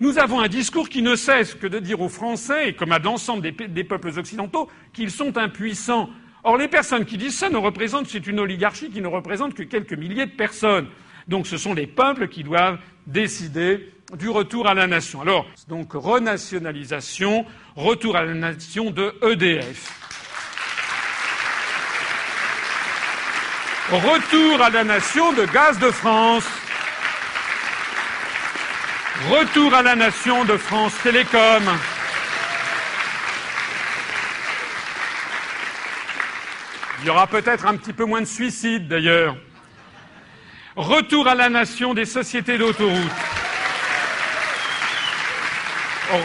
[0.00, 2.98] Nous avons un discours qui ne cesse que de dire aux Français, et comme à
[2.98, 6.10] l'ensemble des, des, peuples occidentaux, qu'ils sont impuissants.
[6.44, 9.62] Or, les personnes qui disent ça ne représentent, c'est une oligarchie qui ne représente que
[9.62, 10.88] quelques milliers de personnes.
[11.28, 15.20] Donc, ce sont les peuples qui doivent décider du retour à la nation.
[15.20, 19.98] Alors, donc, renationalisation, retour à la nation de EDF.
[23.90, 26.46] Retour à la nation de Gaz de France.
[29.30, 31.62] Retour à la nation de France Télécom.
[37.02, 39.34] Il y aura peut-être un petit peu moins de suicides d'ailleurs.
[40.76, 42.96] Retour à la nation des sociétés d'autoroutes.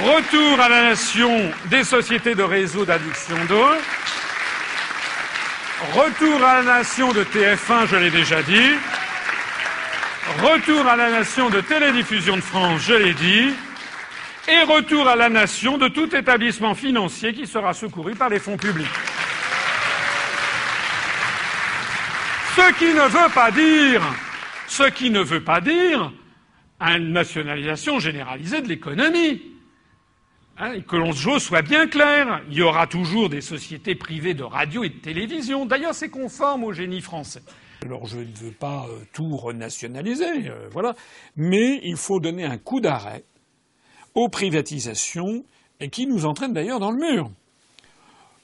[0.06, 3.66] Retour à la nation des sociétés de réseau d'adduction d'eau.
[5.94, 8.74] Retour à la nation de TF1, je l'ai déjà dit.
[10.44, 13.52] Retour à la nation de Télédiffusion de France, je l'ai dit.
[14.48, 18.58] Et retour à la nation de tout établissement financier qui sera secouru par les fonds
[18.58, 18.88] publics.
[22.58, 22.72] Ce
[24.90, 26.12] qui ne veut pas dire,
[26.82, 29.44] une nationalisation généralisée de l'économie.
[30.58, 34.84] Hein, que l'on soit bien clair, il y aura toujours des sociétés privées de radio
[34.84, 35.68] et de télévision.
[35.68, 37.44] D'ailleurs, c'est conforme au génie français.
[37.86, 40.96] Alors je ne veux pas euh, tout renationaliser, euh, voilà,
[41.36, 43.24] mais il faut donner un coup d'arrêt
[44.16, 45.46] aux privatisations
[45.92, 47.30] qui nous entraînent d'ailleurs dans le mur.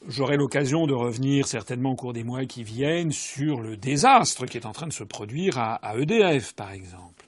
[0.08, 4.58] J'aurai l'occasion de revenir certainement au cours des mois qui viennent sur le désastre qui
[4.58, 7.26] est en train de se produire à, EDF, par exemple.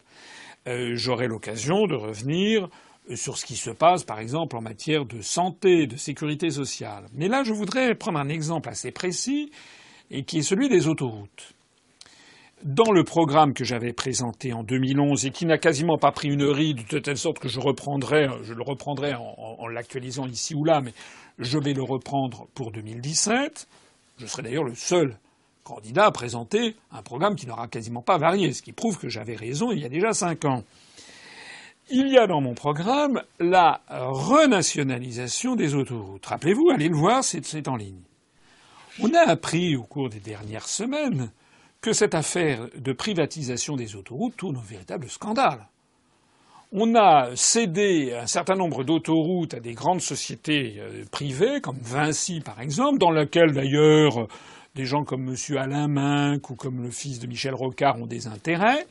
[0.67, 2.67] Euh, J'aurai l'occasion de revenir
[3.13, 7.05] sur ce qui se passe, par exemple, en matière de santé, de sécurité sociale.
[7.13, 9.51] Mais là, je voudrais prendre un exemple assez précis,
[10.11, 11.55] et qui est celui des autoroutes.
[12.63, 16.46] Dans le programme que j'avais présenté en 2011 et qui n'a quasiment pas pris une
[16.46, 20.63] ride, de telle sorte que je reprendrai, je le reprendrai en, en l'actualisant ici ou
[20.63, 20.94] là, mais
[21.38, 23.68] je vais le reprendre pour 2017.
[24.18, 25.18] Je serai d'ailleurs le seul
[25.63, 29.36] candidat à présenter un programme qui n'aura quasiment pas varié, ce qui prouve que j'avais
[29.36, 30.63] raison il y a déjà cinq ans.
[31.89, 36.26] Il y a dans mon programme la renationalisation des autoroutes.
[36.26, 38.02] Rappelez-vous, allez le voir, c'est en ligne.
[39.02, 41.30] On a appris au cours des dernières semaines
[41.86, 45.67] que cette affaire de privatisation des autoroutes tourne au véritable scandale.
[46.71, 52.39] On a cédé un certain nombre d'autoroutes à des grandes sociétés euh, privées, comme Vinci
[52.39, 54.28] par exemple, dans laquelle d'ailleurs
[54.74, 55.58] des gens comme M.
[55.60, 58.88] Alain Minck ou comme le fils de Michel Rocard ont des intérêts.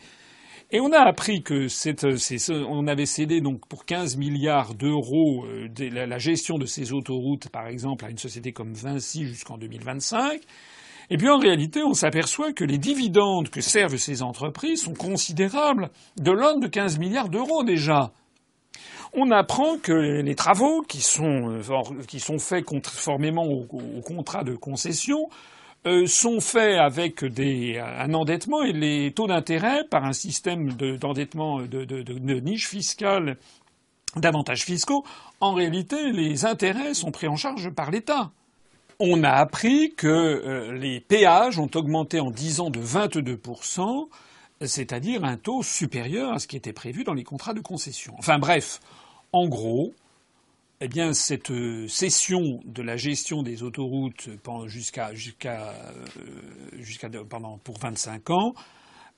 [0.71, 1.67] Et on a appris que
[2.69, 7.67] on avait cédé donc pour 15 milliards d'euros euh, la gestion de ces autoroutes, par
[7.67, 10.41] exemple, à une société comme Vinci jusqu'en 2025.
[11.11, 15.91] Et puis en réalité, on s'aperçoit que les dividendes que servent ces entreprises sont considérables,
[16.19, 18.13] de l'ordre de 15 milliards d'euros déjà.
[19.13, 25.29] On apprend que les travaux qui sont, euh, faits conformément au, au contrat de concession
[25.87, 31.85] euh, sont faits avec un endettement et les taux d'intérêt par un système d'endettement de,
[31.85, 33.37] de, de, de, niche fiscale
[34.17, 35.05] d'avantages fiscaux,
[35.41, 38.31] en réalité, les intérêts sont pris en charge par l'État.
[39.07, 44.09] On a appris que euh, les péages ont augmenté en 10 ans de 22%,
[44.65, 48.15] c'est-à-dire un taux supérieur à ce qui était prévu dans les contrats de concession.
[48.17, 48.81] Enfin bref,
[49.33, 49.93] en gros,
[50.81, 54.31] eh cette euh, cession de la gestion des autoroutes
[54.69, 56.07] jusqu'à jusqu'à euh,
[56.79, 57.11] jusqu'à
[57.63, 58.55] pour 25 ans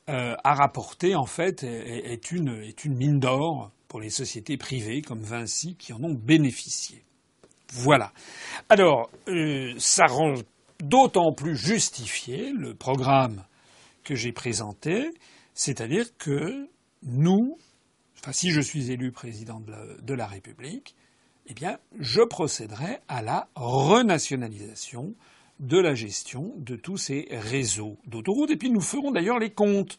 [0.08, 5.76] a rapporté en fait est, est une mine d'or pour les sociétés privées comme Vinci
[5.76, 7.05] qui en ont bénéficié.
[7.72, 8.12] Voilà.
[8.68, 9.10] Alors,
[9.78, 10.34] ça rend
[10.80, 13.44] d'autant plus justifié le programme
[14.04, 15.10] que j'ai présenté,
[15.54, 16.68] c'est-à-dire que
[17.02, 17.56] nous,
[18.20, 20.94] enfin, si je suis élu président de la République,
[21.48, 25.14] eh bien, je procéderai à la renationalisation
[25.60, 28.50] de la gestion de tous ces réseaux d'autoroutes.
[28.50, 29.98] Et puis nous ferons d'ailleurs les comptes.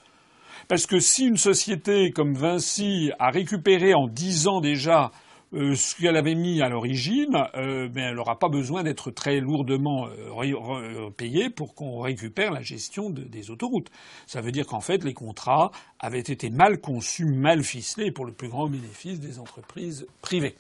[0.68, 5.12] Parce que si une société comme Vinci a récupéré en dix ans déjà
[5.54, 9.40] euh, ce qu'elle avait mis à l'origine, euh, ben, elle n'aura pas besoin d'être très
[9.40, 13.90] lourdement euh, payée pour qu'on récupère la gestion des autoroutes.
[14.26, 18.34] Ça veut dire qu'en fait, les contrats avaient été mal conçus, mal ficelés pour le
[18.34, 20.56] plus grand bénéfice des entreprises privées.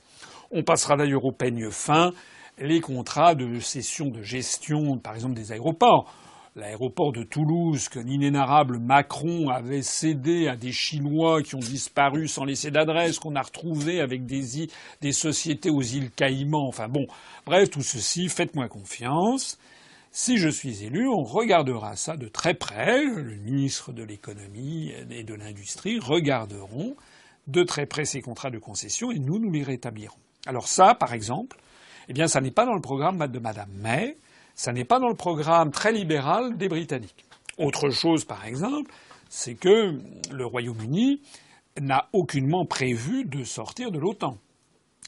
[0.52, 2.12] On passera d'ailleurs au peigne fin
[2.58, 6.14] les contrats de cession de gestion, par exemple, des aéroports.
[6.58, 12.46] L'aéroport de Toulouse que l'inénarrable Macron avait cédé à des Chinois qui ont disparu sans
[12.46, 14.68] laisser d'adresse, qu'on a retrouvé avec des,
[15.02, 16.68] des sociétés aux îles Caïmans.
[16.68, 17.06] Enfin bon,
[17.46, 19.60] bref, tout ceci, faites-moi confiance.
[20.12, 23.06] Si je suis élu, on regardera ça de très près.
[23.06, 26.96] Le ministre de l'économie et de l'industrie regarderont
[27.46, 30.18] de très près ces contrats de concession et nous, nous les rétablirons.
[30.48, 31.58] Alors ça, par exemple,
[32.10, 34.18] eh bien, ça n'est pas dans le programme de Madame May,
[34.58, 37.26] ça n'est pas dans le programme très libéral des Britanniques.
[37.60, 38.92] Autre chose, par exemple,
[39.30, 40.00] c'est que
[40.32, 41.22] le Royaume-Uni
[41.80, 44.38] n'a aucunement prévu de sortir de l'OTAN.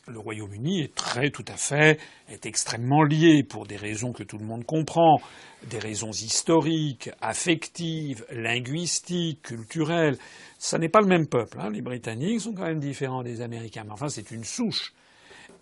[0.07, 4.37] Le Royaume-Uni est très tout à fait, est extrêmement lié pour des raisons que tout
[4.37, 5.19] le monde comprend,
[5.67, 10.17] des raisons historiques, affectives, linguistiques, culturelles.
[10.59, 11.59] Ça n'est pas le même peuple.
[11.59, 11.71] Hein.
[11.71, 14.93] Les Britanniques sont quand même différents des Américains, mais enfin c'est une souche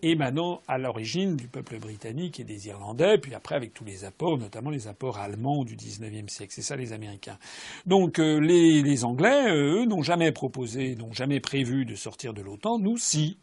[0.02, 4.38] émanant à l'origine du peuple britannique et des Irlandais, puis après avec tous les apports,
[4.38, 6.54] notamment les apports allemands du XIXe siècle.
[6.54, 7.38] C'est ça les Américains.
[7.86, 12.42] Donc euh, les, Anglais, euh, eux, n'ont jamais proposé, n'ont jamais prévu de sortir de
[12.42, 12.80] l'OTAN.
[12.80, 13.38] Nous, si.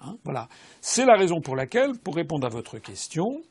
[0.00, 0.48] Hein, voilà.
[0.80, 3.42] C'est la raison pour laquelle, pour répondre à votre question,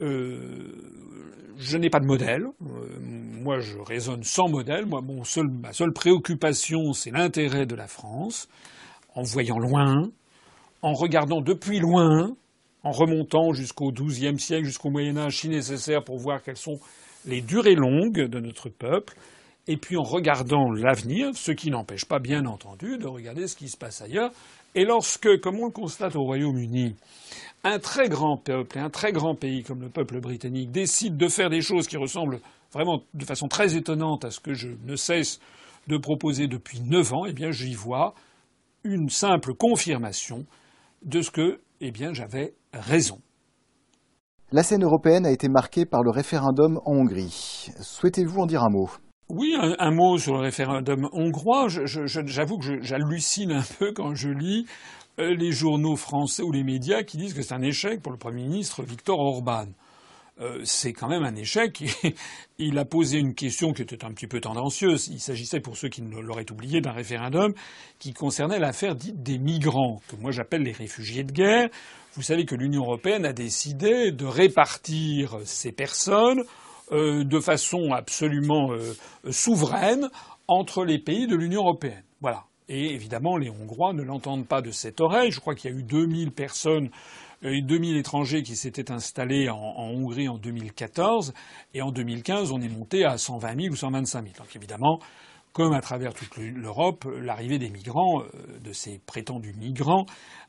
[0.00, 0.72] euh,
[1.56, 2.46] je n'ai pas de modèle.
[2.60, 4.86] moi, je raisonne sans modèle.
[4.86, 5.22] Moi, mon
[5.62, 8.48] ma seule préoccupation, c'est l'intérêt de la France,
[9.14, 10.10] en voyant loin,
[10.84, 12.36] en regardant depuis loin,
[12.82, 16.78] en remontant jusqu'au XIIe siècle, jusqu'au Moyen Âge, si nécessaire, pour voir quelles sont
[17.24, 19.14] les durées longues de notre peuple,
[19.66, 23.70] et puis en regardant l'avenir, ce qui n'empêche pas, bien entendu, de regarder ce qui
[23.70, 24.30] se passe ailleurs.
[24.74, 26.96] Et lorsque, comme on le constate au Royaume-Uni,
[27.64, 31.28] un très grand peuple et un très grand pays comme le peuple britannique décide de
[31.28, 32.40] faire des choses qui ressemblent
[32.74, 35.40] vraiment de façon très étonnante à ce que je ne cesse
[35.88, 38.14] de proposer depuis neuf ans, eh bien j'y vois
[38.84, 40.44] une simple confirmation
[41.04, 43.20] de ce que, eh bien, j'avais raison.
[44.52, 47.70] La scène européenne a été marquée par le référendum en Hongrie.
[47.80, 48.88] Souhaitez-vous en dire un mot?
[49.28, 51.68] Oui, un, mot sur le référendum hongrois.
[51.68, 54.66] J'avoue que j'hallucine un peu quand je lis
[55.18, 58.18] euh, les journaux français ou les médias qui disent que c'est un échec pour le
[58.18, 59.66] Premier ministre Viktor Orban.
[60.40, 61.84] Euh, c'est quand même un échec.
[62.58, 65.08] Il a posé une question qui était un petit peu tendancieuse.
[65.08, 67.54] Il s'agissait, pour ceux qui l'auraient oublié, d'un référendum
[67.98, 71.68] qui concernait l'affaire dite des migrants, que moi j'appelle les réfugiés de guerre.
[72.14, 76.42] Vous savez que l'Union européenne a décidé de répartir ces personnes
[76.92, 78.94] euh, de façon absolument euh,
[79.30, 80.10] souveraine
[80.48, 82.04] entre les pays de l'Union européenne.
[82.20, 82.44] Voilà.
[82.68, 85.30] Et évidemment, les Hongrois ne l'entendent pas de cette oreille.
[85.30, 86.90] Je crois qu'il y a eu 2000 personnes
[87.44, 91.34] 2000 étrangers qui s'étaient installés en, Hongrie en 2014,
[91.74, 94.34] et en 2015, on est monté à 120 000 ou 125 000.
[94.38, 94.98] Donc évidemment,
[95.52, 100.06] comme à travers toute l'Europe, l'arrivée des migrants, euh, de ces prétendus migrants,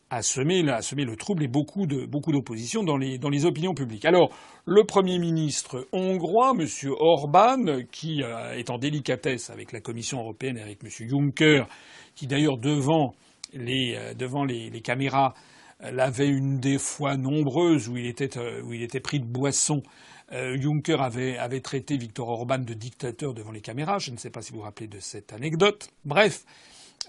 [0.09, 4.05] a semé, le trouble et beaucoup d'opposition dans les, dans les opinions publiques.
[4.05, 4.29] Alors,
[4.65, 6.67] le Premier ministre hongrois, M.
[6.99, 10.89] Orban, qui euh, est en délicatesse avec la Commission européenne et avec M.
[11.09, 11.67] Juncker,
[12.15, 13.15] qui d'ailleurs devant
[13.53, 15.33] les, euh, devant les caméras
[15.79, 19.83] l'avait une des fois nombreuses où il était, euh, pris de boisson.
[20.31, 23.99] Euh, Juncker avait, avait traité Viktor Orban de dictateur devant les caméras.
[23.99, 25.89] Je ne sais pas si vous vous rappelez de cette anecdote.
[26.03, 26.45] Bref,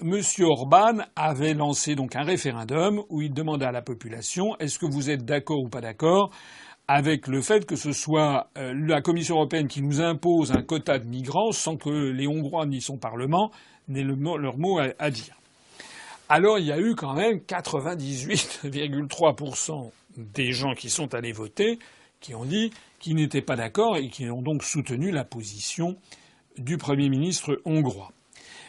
[0.02, 0.20] M.
[0.40, 5.08] Orban avait lancé donc un référendum où il demandait à la population est-ce que vous
[5.08, 6.30] êtes d'accord ou pas d'accord
[6.88, 10.98] avec le fait que ce soit euh, la Commission européenne qui nous impose un quota
[10.98, 13.50] de migrants sans que les Hongrois ni son Parlement
[13.88, 15.36] n'aient leur mot à dire?
[16.28, 21.78] Alors il y a eu quand même 98,3% des gens qui sont allés voter
[22.20, 25.96] qui ont dit qu'ils n'étaient pas d'accord et qui ont donc soutenu la position
[26.58, 28.10] du Premier ministre hongrois.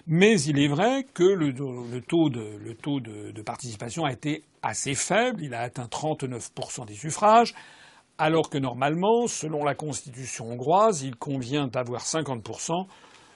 [0.05, 1.53] Mais il est vrai que le,
[2.01, 5.43] taux, de, participation a été assez faible.
[5.43, 7.53] Il a atteint 39% des suffrages,
[8.17, 12.83] alors que normalement, selon la constitution hongroise, il convient d'avoir 50% euh,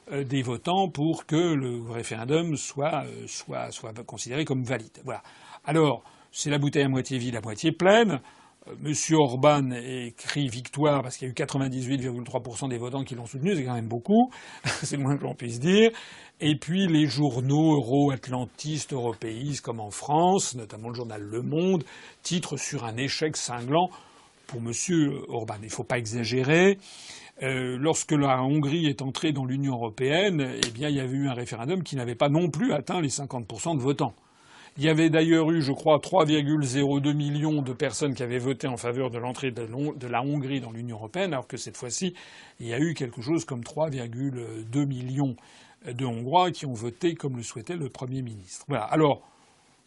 [0.09, 4.99] des votants pour que le référendum soit, euh, soit, soit considéré comme valide.
[5.03, 5.21] Voilà.
[5.65, 8.19] Alors, c'est la bouteille à moitié vide, à moitié pleine.
[8.67, 13.25] Euh, Monsieur Orban écrit victoire parce qu'il y a eu 98,3% des votants qui l'ont
[13.25, 14.31] soutenu, c'est quand même beaucoup,
[14.65, 15.91] c'est le moins que l'on puisse dire.
[16.39, 21.83] Et puis les journaux euro-atlantistes, européistes, comme en France, notamment le journal Le Monde,
[22.23, 23.89] titrent sur un échec cinglant
[24.47, 25.55] pour Monsieur Orban.
[25.61, 26.77] Il ne faut pas exagérer.
[27.43, 31.27] Euh, lorsque la Hongrie est entrée dans l'Union européenne, eh bien, il y avait eu
[31.27, 34.13] un référendum qui n'avait pas non plus atteint les 50% de votants.
[34.77, 38.77] Il y avait d'ailleurs eu, je crois, 3,02 millions de personnes qui avaient voté en
[38.77, 42.13] faveur de l'entrée de la Hongrie dans l'Union européenne, alors que cette fois-ci,
[42.59, 45.35] il y a eu quelque chose comme 3,2 millions
[45.85, 48.65] de Hongrois qui ont voté comme le souhaitait le Premier ministre.
[48.69, 48.85] Voilà.
[48.85, 49.21] Alors,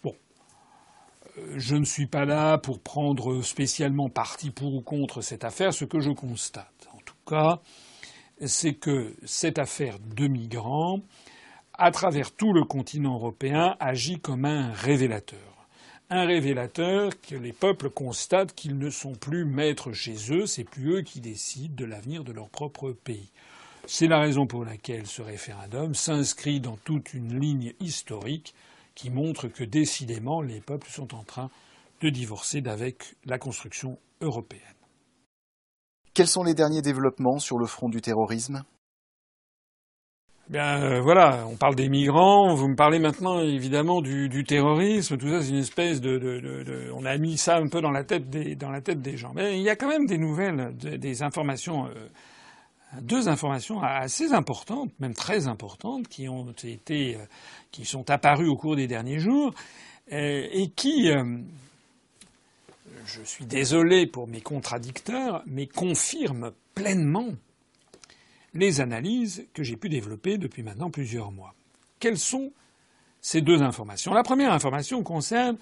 [0.02, 0.14] bon,
[1.38, 5.72] euh, je ne suis pas là pour prendre spécialement parti pour ou contre cette affaire.
[5.72, 6.88] Ce que je constate,
[7.26, 7.60] cas,
[8.44, 11.00] c'est que cette affaire de migrants
[11.76, 15.66] à travers tout le continent européen, agit comme un révélateur.
[16.10, 20.96] Un révélateur que les peuples constatent qu'ils ne sont plus maîtres chez eux, c'est plus
[20.96, 23.30] eux qui décident de l'avenir de leur propre pays.
[23.86, 28.54] C'est la raison pour laquelle ce référendum s'inscrit dans toute une ligne historique
[28.94, 31.50] qui montre que décidément les peuples sont en train
[32.00, 34.73] de divorcer d'avec la construction européenne.
[36.14, 38.62] Quels sont les derniers développements sur le front du terrorisme?
[40.48, 45.28] Bien euh, voilà, on parle des migrants, vous me parlez maintenant évidemment du, terrorisme, tout
[45.28, 48.54] ça c'est une espèce de, On a mis ça un peu dans la tête des,
[48.54, 49.32] dans la tête des gens.
[49.34, 54.92] Mais il y a quand même des nouvelles, des informations, euh, deux informations assez importantes,
[55.00, 57.24] même très importantes, qui ont été, euh,
[57.72, 59.52] qui sont apparues au cours des derniers jours
[60.10, 61.10] et qui,
[63.04, 67.28] je suis désolé pour mes contradicteurs, mais confirment pleinement
[68.54, 71.54] les analyses que j'ai pu développer depuis maintenant plusieurs mois.
[71.98, 72.52] Quelles sont
[73.20, 74.12] ces deux informations?
[74.12, 75.58] La première information concerne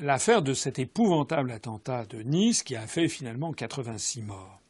[0.00, 4.60] l'affaire de cet épouvantable attentat de Nice qui a fait finalement 86 morts,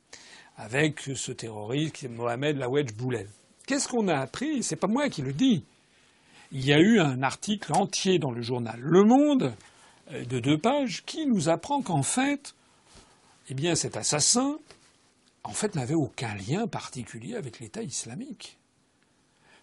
[0.57, 3.29] avec ce terroriste Mohamed Lawedge Boulel.
[3.67, 4.63] Qu'est-ce qu'on a appris?
[4.63, 5.65] C'est pas moi qui le dis.
[6.51, 9.55] Il y a eu un article entier dans le journal Le Monde
[10.11, 12.55] de deux pages qui nous apprend qu'en fait,
[13.51, 14.59] eh bien, cet assassin
[15.49, 18.59] en fait, n'avait aucun lien particulier avec l'État islamique.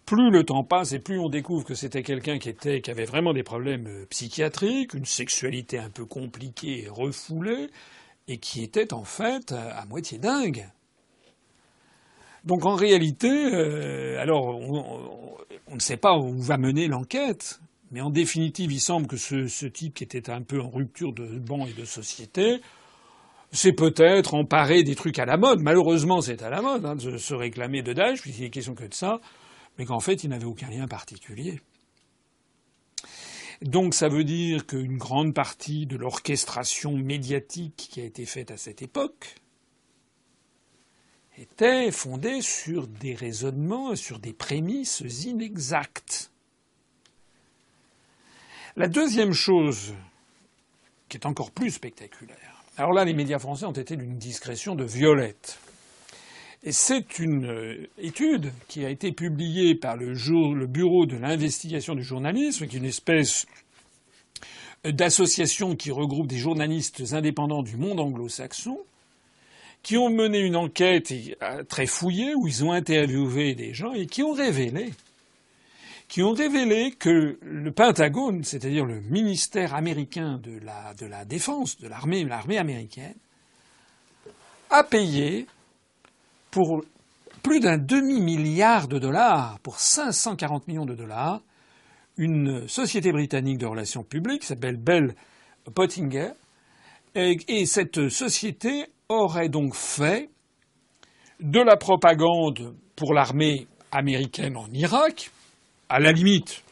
[0.06, 3.06] Plus le temps passe et plus on découvre que c'était quelqu'un qui était, qui avait
[3.06, 7.70] vraiment des problèmes euh, psychiatriques, une sexualité un peu compliquée et refoulée,
[8.28, 10.68] et qui était en fait euh, à moitié dingue.
[12.43, 17.60] Donc en réalité, euh, alors on, ne sait pas où va mener l'enquête,
[17.96, 21.39] mais en définitive, il semble que ce, type qui était un peu en rupture de
[21.39, 22.60] banc et de société
[23.54, 25.62] c'est peut-être emparer des trucs à la mode.
[25.62, 28.84] Malheureusement, c'est à la mode hein, de se réclamer de Daesh, puisqu'il n'est question que
[28.84, 29.22] de ça,
[29.78, 31.62] mais qu'en fait, il n'avait aucun lien particulier.
[33.62, 38.58] Donc ça veut dire qu'une grande partie de l'orchestration médiatique qui a été faite à
[38.58, 39.36] cette époque
[41.38, 46.34] était fondée sur des raisonnements, sur des prémices inexactes.
[48.78, 49.93] La deuxième chose,
[51.07, 54.84] qui est encore plus spectaculaire, alors là, les médias français ont été d'une discrétion de
[54.84, 55.59] violette.
[56.65, 62.03] Et c'est une euh, étude qui a été publiée par le, Bureau de l'investigation du
[62.03, 63.45] journalisme, qui est une espèce
[64.84, 68.80] d'association qui regroupe des journalistes indépendants du monde anglo-saxon,
[69.84, 74.05] qui ont mené une enquête euh, très fouillée où ils ont interviewé des gens et
[74.05, 74.91] qui ont révélé
[76.08, 81.80] qui ont révélé que le Pentagone, c'est-à-dire le ministère américain de la, de la défense,
[81.80, 83.16] de l'armée, l'armée américaine,
[84.70, 85.47] a payé
[86.51, 86.84] pour
[87.43, 91.41] plus d'un demi-milliard de dollars, pour 540 millions de dollars,
[92.18, 95.16] une société britannique de relations publiques qui s'appelle Bell
[95.74, 96.32] Pottinger.
[97.16, 100.30] et cette société aurait donc fait
[101.39, 105.32] de la propagande pour l'armée américaine en Irak,
[105.89, 106.63] à la limite,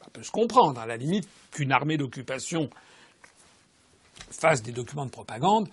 [0.00, 2.68] ça peut se comprendre, à la limite qu'une armée d'occupation
[4.30, 5.68] fasse des documents de propagande,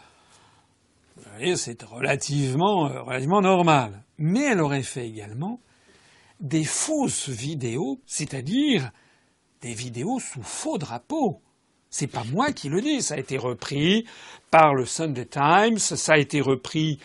[1.56, 4.04] c'est relativement, euh, relativement normal.
[4.18, 5.60] Mais elle aurait fait également
[6.40, 8.92] des fausses vidéos, c'est-à-dire
[9.62, 11.42] des vidéos sous faux drapeau,
[11.94, 14.06] C'est pas moi qui le dis, ça a été repris
[14.50, 17.00] par le Sunday Times, ça a été repris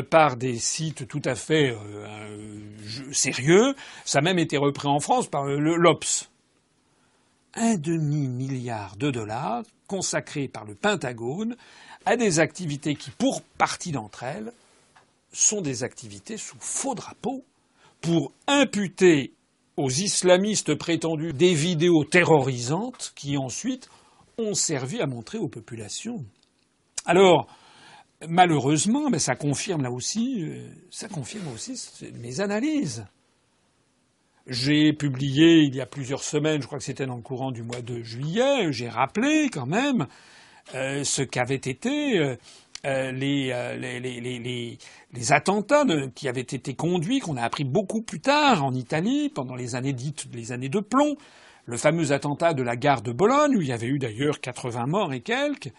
[0.00, 3.74] par des sites tout à fait euh, euh, sérieux,
[4.06, 6.30] ça a même été repris en France par le l'Obs.
[7.54, 11.56] Un demi-milliard de dollars consacrés par le Pentagone
[12.06, 14.52] à des activités qui, pour partie d'entre elles,
[15.32, 17.44] sont des activités sous faux drapeau
[18.00, 19.34] pour imputer
[19.76, 23.90] aux islamistes prétendus des vidéos terrorisantes qui ensuite
[24.38, 26.24] ont servi à montrer aux populations.
[27.04, 27.48] Alors,
[28.28, 31.80] malheureusement, ben, ça confirme là aussi, euh, ça confirme aussi
[32.20, 33.04] mes analyses.
[34.46, 37.62] J'ai publié il y a plusieurs semaines, je crois que c'était dans le courant du
[37.62, 40.06] mois de juillet, j'ai rappelé quand même
[40.74, 42.18] euh, ce qu'avaient été
[42.84, 43.52] euh, les,
[45.30, 45.84] attentats
[46.16, 49.92] qui avaient été conduits, qu'on a appris beaucoup plus tard en Italie, pendant les années
[49.92, 51.16] dites les années de plomb,
[51.66, 54.86] le fameux attentat de la gare de Bologne, où il y avait eu d'ailleurs 80
[54.86, 55.70] morts et quelques,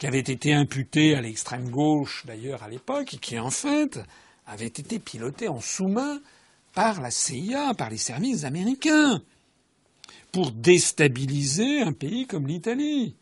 [0.00, 4.00] qui avait été imputé à l'extrême gauche d'ailleurs à l'époque, et qui en fait
[4.46, 6.20] avait été piloté en sous-main
[6.74, 9.20] par la CIA, par les services américains,
[10.32, 13.14] pour déstabiliser un pays comme l'Italie.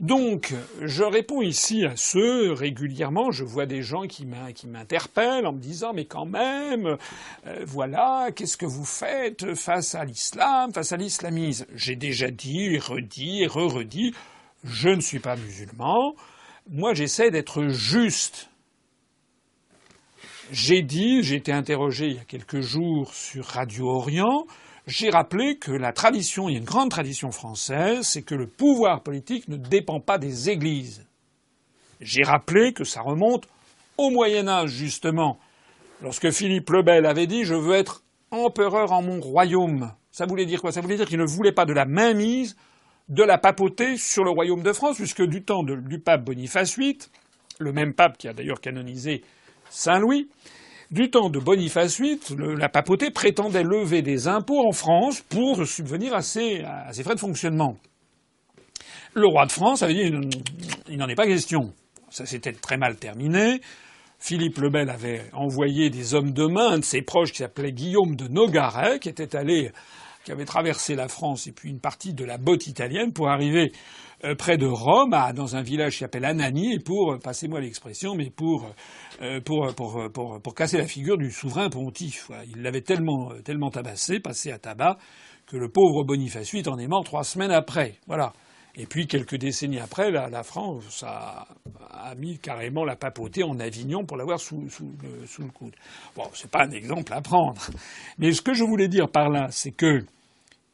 [0.00, 0.52] Donc,
[0.82, 3.30] je réponds ici à ceux régulièrement.
[3.30, 6.98] Je vois des gens qui m'interpellent en me disant mais quand même,
[7.46, 11.64] euh, voilà, qu'est-ce que vous faites face à l'islam, face à l'islamisme?
[11.74, 14.12] J'ai déjà dit, redit, re-redit,
[14.64, 16.14] je ne suis pas musulman.
[16.68, 18.48] Moi, j'essaie d'être juste.
[20.50, 24.46] J'ai dit, j'ai été interrogé il y a quelques jours sur Radio Orient
[24.86, 28.46] j'ai rappelé que la tradition, il y a une grande tradition française, c'est que le
[28.46, 31.06] pouvoir politique ne dépend pas des églises.
[32.00, 33.48] J'ai rappelé que ça remonte
[33.96, 35.38] au Moyen Âge, justement,
[36.02, 39.92] lorsque Philippe le Bel avait dit Je veux être empereur en mon royaume.
[40.10, 40.70] Ça voulait dire quoi?
[40.70, 42.56] Ça voulait dire qu'il ne voulait pas de la mainmise
[43.08, 46.98] de la papauté sur le royaume de France, puisque du temps du pape Boniface VIII,
[47.58, 49.22] le même pape qui a d'ailleurs canonisé
[49.70, 50.28] Saint Louis,
[50.90, 52.20] du temps de Boniface VIII,
[52.56, 56.62] la papauté prétendait lever des impôts en France pour subvenir à ses,
[57.02, 57.76] frais de fonctionnement.
[59.14, 60.12] Le roi de France avait dit
[60.88, 61.72] il n'en est pas question.
[62.10, 63.60] Ça s'était très mal terminé.
[64.18, 67.72] Philippe le Bel avait envoyé des hommes de main, un de ses proches qui s'appelait
[67.72, 69.70] Guillaume de Nogaret, qui était allé,
[70.24, 73.72] qui avait traversé la France et puis une partie de la botte italienne pour arriver
[74.24, 78.14] euh, près de Rome, dans un village qui s'appelle Anani, et pour, euh, passez-moi l'expression,
[78.14, 78.66] mais pour,
[79.20, 82.30] euh, pour, pour, pour, casser la figure du souverain pontife.
[82.48, 84.96] Il l'avait tellement, tellement tabassé, passé à tabac,
[85.46, 87.96] que le pauvre Boniface VIII en est mort trois semaines après.
[88.06, 88.32] Voilà.
[88.76, 91.46] Et puis quelques décennies après, la, France a,
[92.16, 95.74] mis carrément la papauté en Avignon pour l'avoir sous, sous, le, sous le coude.
[96.16, 97.60] Bon, c'est pas un exemple à prendre.
[98.18, 100.04] Mais ce que je voulais dire par là, c'est que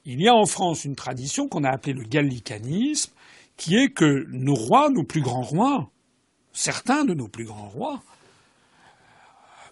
[0.06, 3.12] il y a en France une tradition qu'on a appelée le gallicanisme,
[3.58, 5.90] qui est que nos rois, nos plus grands rois,
[6.54, 8.02] certains de nos plus grands rois,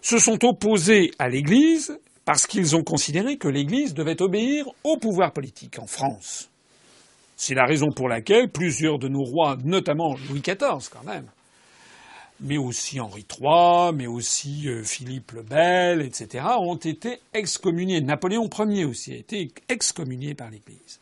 [0.01, 5.33] se sont opposés à l'Église parce qu'ils ont considéré que l'Église devait obéir au pouvoir
[5.33, 6.49] politique en France.
[7.41, 11.25] C'est la raison pour laquelle plusieurs de nos rois, notamment Louis XIV quand même,
[12.41, 18.01] mais aussi Henri III, mais aussi euh, Philippe le Bel, etc., ont été excommuniés.
[18.01, 20.99] Napoléon Ier aussi a été excommunié par l'Église.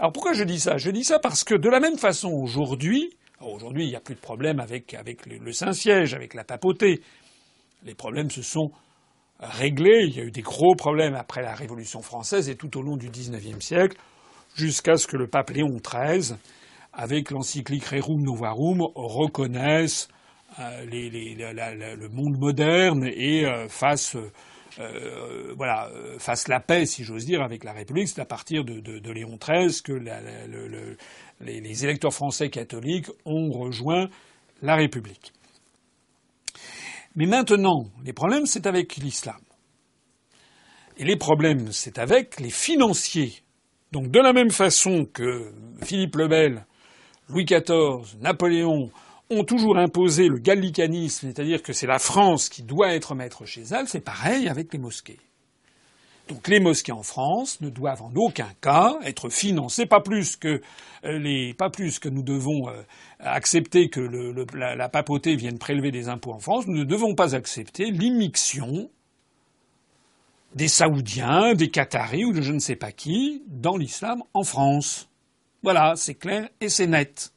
[0.00, 0.76] Alors pourquoi je dis ça?
[0.76, 4.16] Je dis ça parce que de la même façon aujourd'hui, aujourd'hui il n'y a plus
[4.16, 7.00] de problème avec, avec le, Saint-Siège, avec la papauté.
[7.84, 8.72] Les problèmes se sont
[9.38, 10.06] réglés.
[10.08, 12.96] Il y a eu des gros problèmes après la Révolution française et tout au long
[12.96, 13.96] du XIXe siècle,
[14.56, 16.36] jusqu'à ce que le pape Léon XIII,
[16.92, 20.08] avec l'encyclique Rerum Novarum, reconnaisse
[20.58, 24.16] euh, le monde moderne et euh, fasse
[24.78, 28.08] euh, voilà, fasse la paix, si j'ose dire, avec la République.
[28.08, 29.92] C'est à partir de, Léon XIII que
[31.40, 34.08] les, électeurs français catholiques ont rejoint
[34.62, 35.32] la République.
[37.14, 39.40] Mais maintenant, les problèmes, c'est avec l'islam.
[40.98, 43.32] Et les problèmes, c'est avec les financiers.
[43.92, 46.66] Donc de la même façon que Philippe le Bel,
[47.28, 48.90] Louis XIV, Napoléon
[49.30, 53.62] ont toujours imposé le gallicanisme, c'est-à-dire que c'est la France qui doit être maître chez
[53.62, 55.18] elle, c'est pareil avec les mosquées.
[56.28, 60.60] Donc les mosquées en France ne doivent en aucun cas être financées, pas plus que
[61.04, 62.82] euh, les, pas plus que nous devons euh,
[63.20, 64.00] accepter que
[64.54, 66.66] la, papauté vienne prélever des impôts en France.
[66.66, 68.90] Nous ne devons pas accepter l'immixtion
[70.56, 75.08] des Saoudiens, des Qataris ou de je ne sais pas qui dans l'islam en France.
[75.62, 77.30] Voilà, c'est clair et c'est net.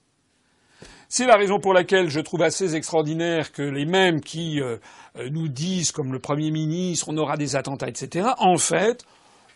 [1.10, 4.78] C'est la raison pour laquelle je trouve assez extraordinaire que les mêmes qui euh,
[5.18, 9.04] euh, nous disent, comme le Premier ministre, on aura des attentats, etc., en fait,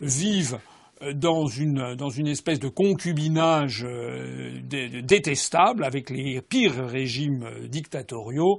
[0.00, 0.58] vivent
[1.00, 3.86] une, dans une espèce de concubinage
[4.62, 8.58] détestable avec les pires régimes dictatoriaux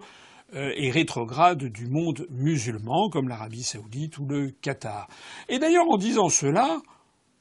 [0.54, 5.08] et rétrogrades du monde musulman, comme l'Arabie saoudite ou le Qatar.
[5.50, 6.82] Et d'ailleurs, en disant cela,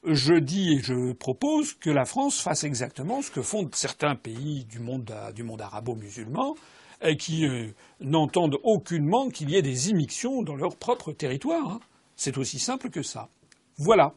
[0.05, 4.65] je dis et je propose que la France fasse exactement ce que font certains pays
[4.65, 5.11] du monde,
[5.59, 6.55] arabo-musulman,
[7.01, 11.71] et qui euh, n'entendent aucunement qu'il y ait des immixtions dans leur propre territoire.
[11.71, 11.79] Hein.
[12.15, 13.29] C'est aussi simple que ça.
[13.77, 14.13] Voilà.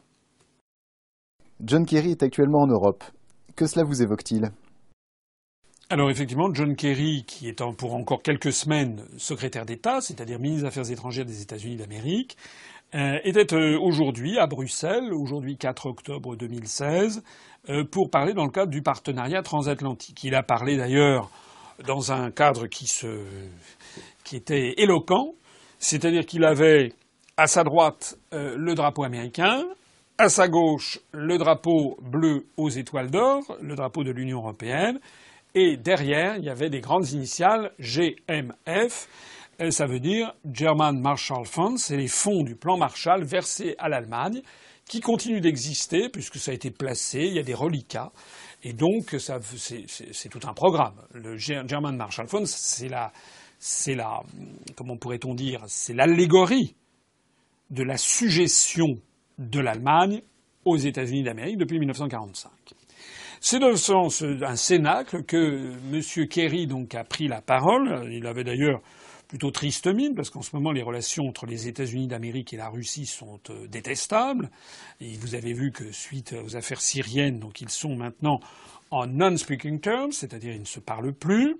[1.61, 3.03] John Kerry est actuellement en Europe.
[3.55, 4.51] Que cela vous évoque-t-il?
[5.89, 10.67] Alors effectivement, John Kerry, qui est pour encore quelques semaines secrétaire d'État, c'est-à-dire ministre des
[10.67, 12.37] Affaires étrangères des États-Unis d'Amérique,
[12.95, 17.23] euh, était euh, aujourd'hui à Bruxelles, aujourd'hui 4 octobre 2016,
[17.91, 20.23] pour parler dans le cadre du partenariat transatlantique.
[20.23, 21.29] Il a parlé d'ailleurs
[21.85, 23.23] dans un cadre qui, se,
[24.23, 25.33] qui était éloquent,
[25.77, 26.93] c'est-à-dire qu'il avait
[27.37, 29.63] à sa droite euh, le drapeau américain,
[30.17, 34.99] à sa gauche le drapeau bleu aux étoiles d'or, le drapeau de l'Union européenne,
[35.55, 39.07] et derrière il y avait des grandes initiales GMF,
[39.69, 44.41] ça veut dire German Marshall Funds, c'est les fonds du plan Marshall versés à l'Allemagne,
[44.85, 48.11] qui continuent d'exister puisque ça a été placé, il y a des reliquats.
[48.63, 50.95] Et donc, c'est tout un programme.
[51.13, 53.11] Le German Marshall Fund, c'est la,
[53.87, 54.23] la,
[54.75, 56.75] comment pourrait-on dire, c'est l'allégorie
[57.69, 58.87] de la suggestion
[59.37, 60.21] de l'Allemagne
[60.65, 62.49] aux États-Unis d'Amérique depuis 1945.
[63.41, 66.27] C'est dans le sens d'un cénacle que M.
[66.27, 68.09] Kerry donc a pris la parole.
[68.11, 68.81] Il avait d'ailleurs
[69.29, 72.67] plutôt triste mine, parce qu'en ce moment, les relations entre les États-Unis d'Amérique et la
[72.67, 74.49] Russie sont euh, détestables.
[74.99, 78.39] Et vous avez vu que suite aux affaires syriennes, donc ils sont maintenant
[78.91, 81.57] en non-speaking terms, c'est-à-dire ils ne se parlent plus.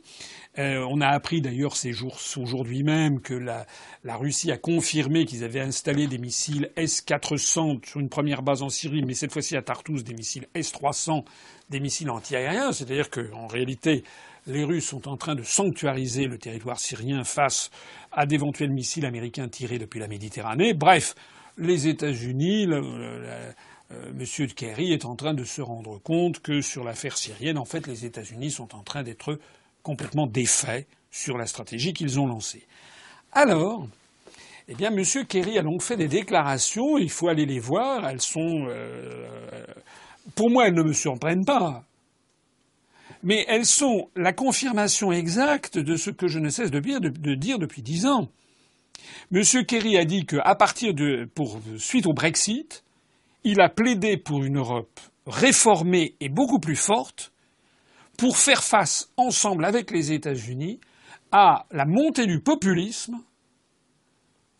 [0.57, 3.65] Euh, on a appris d'ailleurs ces jours aujourd'hui même que la,
[4.03, 8.69] la Russie a confirmé qu'ils avaient installé des missiles S-400 sur une première base en
[8.69, 11.23] Syrie, mais cette fois-ci à Tartous des missiles S-300,
[11.69, 12.71] des missiles antiaériens.
[12.71, 14.03] C'est-à-dire qu'en réalité,
[14.47, 17.69] les Russes sont en train de sanctuariser le territoire syrien face
[18.11, 20.73] à d'éventuels missiles américains tirés depuis la Méditerranée.
[20.73, 21.15] Bref,
[21.57, 23.51] les États-Unis, euh,
[23.91, 24.47] M.
[24.55, 28.05] Kerry est en train de se rendre compte que sur l'affaire syrienne, en fait, les
[28.05, 29.39] États-Unis sont en train d'être
[29.81, 32.67] complètement défaits sur la stratégie qu'ils ont lancée.
[33.31, 33.87] Alors,
[34.67, 35.03] eh bien, M.
[35.27, 36.97] Kerry a donc fait des déclarations.
[36.97, 38.07] Il faut aller les voir.
[38.07, 39.25] Elles sont, euh,
[40.35, 41.83] pour moi, elles ne me surprennent pas
[43.23, 47.81] mais elles sont la confirmation exacte de ce que je ne cesse de dire, depuis
[47.81, 48.29] dix ans.
[49.33, 49.43] M.
[49.65, 52.83] Kerry a dit qu'à partir de, pour, suite au Brexit,
[53.43, 57.31] il a plaidé pour une Europe réformée et beaucoup plus forte
[58.17, 60.79] pour faire face ensemble avec les États-Unis
[61.31, 63.19] à la montée du populisme,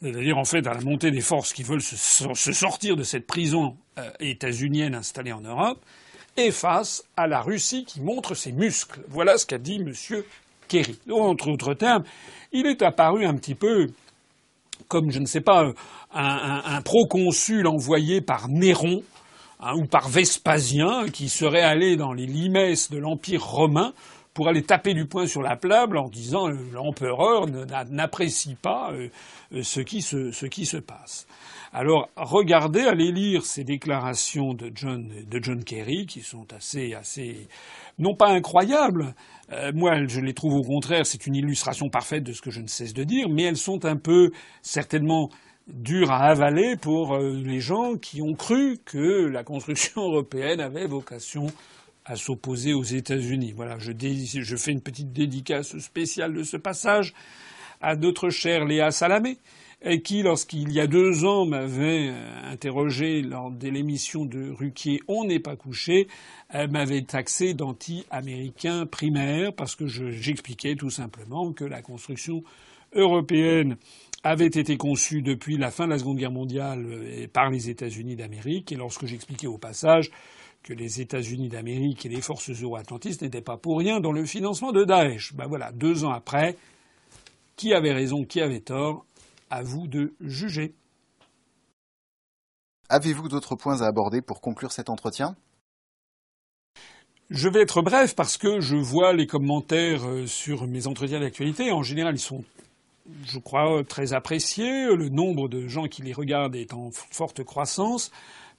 [0.02, 3.76] c'est-à-dire en fait à la montée des forces qui veulent se, sortir de cette prison
[3.98, 5.84] euh, états-unienne installée en Europe,
[6.38, 9.02] et face à la Russie qui montre ses muscles.
[9.10, 9.94] Voilà ce qu'a dit M.
[10.68, 11.00] Kerry.
[11.12, 12.04] Entre autres termes,
[12.54, 13.88] il est apparu un petit peu
[14.88, 15.74] comme, je ne sais pas,
[16.14, 19.04] un, proconsul envoyé par Néron
[19.60, 23.94] hein, ou par Vespasien qui serait allé dans les limes de l'Empire romain
[24.34, 27.48] pour aller taper du poing sur la plable en disant l'empereur
[27.90, 29.10] n'apprécie pas euh,
[29.64, 31.28] ce qui se passe.
[31.72, 37.48] Alors regardez, allez lire ces déclarations de John, de John Kerry qui sont assez, assez,
[38.00, 39.14] non pas incroyables.
[39.52, 42.62] Euh, moi, je les trouve au contraire, c'est une illustration parfaite de ce que je
[42.62, 44.32] ne cesse de dire, mais elles sont un peu
[44.64, 45.30] certainement
[45.74, 50.86] dures à avaler pour euh, les gens qui ont cru que la construction européenne avait
[50.86, 51.48] vocation
[52.06, 53.54] à s'opposer aux États-Unis.
[53.56, 57.14] Voilà, je, fais une petite dédicace spéciale de ce passage
[57.82, 59.38] à notre chère Léa Salamé,
[60.04, 65.24] qui, lorsqu'il y a deux ans, m'avait euh, interrogé lors de l'émission de Ruquier On
[65.26, 66.08] n'est pas couché,
[66.54, 72.44] m'avait taxé d'anti-américain primaire parce que j'expliquais tout simplement que la construction
[72.94, 73.78] européenne
[74.24, 78.16] avait été conçue depuis la fin de la Seconde Guerre mondiale euh, par les États-Unis
[78.16, 80.10] d'Amérique, et lorsque j'expliquais au passage
[80.64, 84.72] que les États-Unis d'Amérique et les forces euro-atlantistes n'étaient pas pour rien dans le financement
[84.72, 85.34] de Daesh.
[85.34, 86.58] Ben voilà, deux ans après,
[87.56, 89.06] qui avait raison, qui avait tort
[89.50, 90.74] à vous de juger.
[92.90, 95.36] Avez-vous d'autres points à aborder pour conclure cet entretien?
[97.30, 101.72] Je vais être bref parce que je vois les commentaires euh, sur mes entretiens d'actualité.
[101.72, 102.44] En général, ils sont,
[103.26, 104.96] je crois, très appréciés.
[104.96, 108.12] Le nombre de gens qui les regardent est en forte croissance.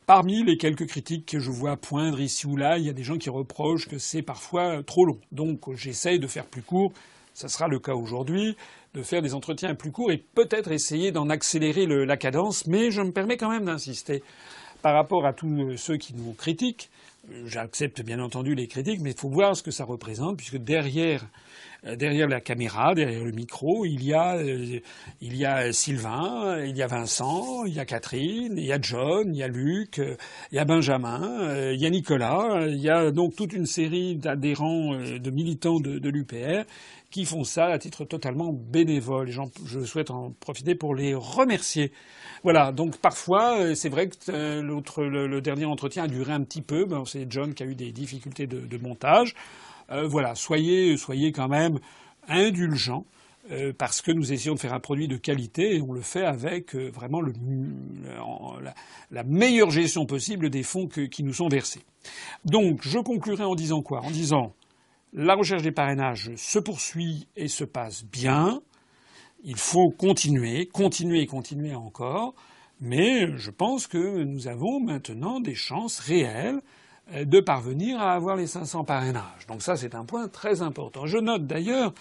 [0.06, 3.04] Parmi les quelques critiques que je vois poindre ici ou là, il y a des
[3.04, 5.18] gens qui reprochent que c'est parfois trop long.
[5.30, 6.92] Donc j'essaye de faire plus court.
[7.32, 8.56] Ça sera le cas aujourd'hui
[8.94, 13.02] de faire des entretiens plus courts et peut-être essayer d'en accélérer la cadence, mais je
[13.02, 14.22] me permets quand même d'insister.
[14.82, 16.90] par rapport à tous ceux qui nous critiquent.
[17.44, 21.26] J'accepte bien entendu les critiques, mais il faut voir ce que ça représente, puisque derrière
[21.86, 24.80] euh, derrière la caméra, derrière le micro, il y a euh,
[25.20, 28.78] il y a Sylvain, il y a Vincent, il y a Catherine, il y a
[28.80, 30.16] John, il y a Luc, euh,
[30.52, 34.16] il y a Benjamin, il y a Nicolas, il y a donc toute une série
[34.16, 36.64] d'adhérents, de militants de, de l'UPR
[37.10, 39.30] qui font ça à titre totalement bénévole.
[39.64, 41.92] je souhaite en profiter pour les remercier.
[42.42, 46.86] Voilà, donc parfois, c'est vrai que l'autre, le, dernier entretien a duré un petit peu.
[47.04, 49.34] C'est John qui a eu des difficultés de, montage.
[49.90, 51.80] Euh, voilà, soyez, soyez quand même
[52.28, 53.04] indulgents
[53.50, 56.24] euh, parce que nous essayons de faire un produit de qualité et on le fait
[56.24, 57.20] avec euh, vraiment
[59.10, 61.82] la, meilleure gestion possible des fonds qui nous sont versés.
[62.44, 64.00] Donc, je conclurai en disant quoi?
[64.00, 64.54] En disant
[65.12, 68.62] la recherche des parrainages se poursuit et se passe bien.
[69.44, 72.34] Il faut continuer, continuer continuer encore.
[72.80, 76.60] Mais je pense que nous avons maintenant des chances réelles
[77.12, 79.46] de parvenir à avoir les 500 parrainages.
[79.48, 81.06] Donc ça, c'est un point très important.
[81.06, 81.92] Je note d'ailleurs,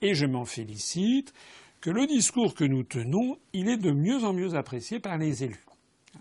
[0.00, 1.32] et je m'en félicite,
[1.80, 5.44] que le discours que nous tenons, il est de mieux en mieux apprécié par les
[5.44, 5.64] élus.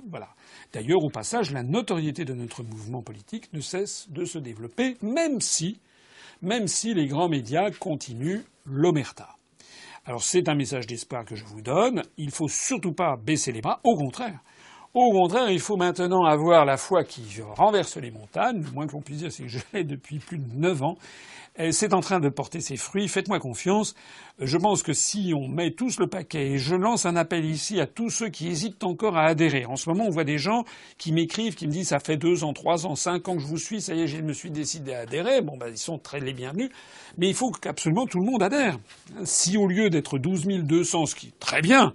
[0.10, 0.30] Voilà.
[0.74, 5.42] D'ailleurs, au passage, la notoriété de notre mouvement politique ne cesse de se développer, même
[5.42, 5.80] si,
[6.42, 9.36] même si les grands médias continuent l'omerta.
[10.08, 12.02] Alors c'est un message d'espoir que je vous donne.
[12.16, 13.82] Il faut surtout pas baisser les bras.
[13.84, 14.40] Au contraire,
[15.06, 17.24] au contraire, il faut maintenant avoir la foi qui
[17.56, 18.64] renverse les montagnes.
[18.64, 20.98] Le moins qu'on puisse dire, c'est que je l'ai depuis plus de neuf ans.
[21.72, 23.08] C'est en train de porter ses fruits.
[23.08, 23.96] Faites-moi confiance.
[24.40, 27.80] Je pense que si on met tous le paquet, et je lance un appel ici
[27.80, 29.66] à tous ceux qui hésitent encore à adhérer.
[29.66, 30.66] En ce moment, on voit des gens
[31.00, 33.48] qui m'écrivent, qui me disent ça fait deux ans, trois ans, cinq ans que je
[33.48, 35.42] vous suis, ça y est, je me suis décidé à adhérer.
[35.42, 36.70] Bon, ben, ils sont très les bienvenus.
[37.18, 38.78] Mais il faut qu'absolument tout le monde adhère.
[39.24, 41.94] Si au lieu d'être 12 200, ce qui est très bien,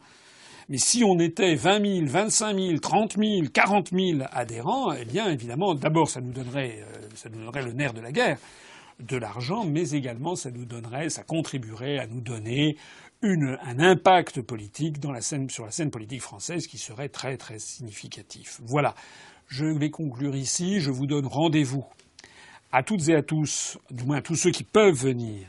[0.68, 5.30] mais si on était 20 000, 25 000, 30 000, 40 000 adhérents, eh bien
[5.30, 8.38] évidemment, d'abord ça nous donnerait, euh, ça nous donnerait le nerf de la guerre,
[9.00, 12.76] de l'argent, mais également ça nous donnerait, ça contribuerait à nous donner
[13.24, 14.96] un impact politique
[15.48, 18.60] sur la scène politique française qui serait très très significatif.
[18.64, 18.94] Voilà.
[19.46, 20.80] Je vais conclure ici.
[20.80, 21.84] Je vous donne rendez-vous
[22.72, 25.46] à toutes et à tous, du moins à tous ceux qui peuvent venir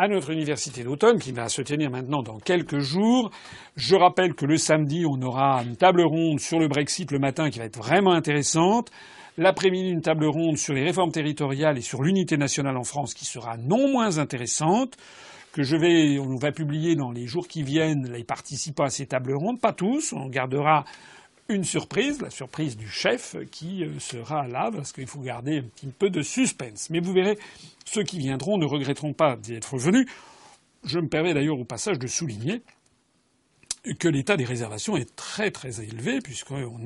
[0.00, 3.30] à notre université d'automne qui va se tenir maintenant dans quelques jours.
[3.76, 7.50] Je rappelle que le samedi, on aura une table ronde sur le Brexit le matin
[7.50, 8.90] qui va être vraiment intéressante.
[9.36, 13.26] L'après-midi, une table ronde sur les réformes territoriales et sur l'unité nationale en France qui
[13.26, 14.96] sera non moins intéressante
[15.52, 19.04] que je vais, on va publier dans les jours qui viennent les participants à ces
[19.04, 20.84] tables rondes, pas tous, on gardera
[21.50, 25.62] une surprise, la surprise du chef qui euh, sera là, parce qu'il faut garder un
[25.62, 26.90] petit peu de suspense.
[26.90, 27.38] Mais vous verrez,
[27.84, 30.06] ceux qui viendront ne regretteront pas d'y être venus.
[30.84, 32.62] Je me permets d'ailleurs au passage de souligner
[33.98, 36.78] que l'état des réservations est très très élevé, puisqu'on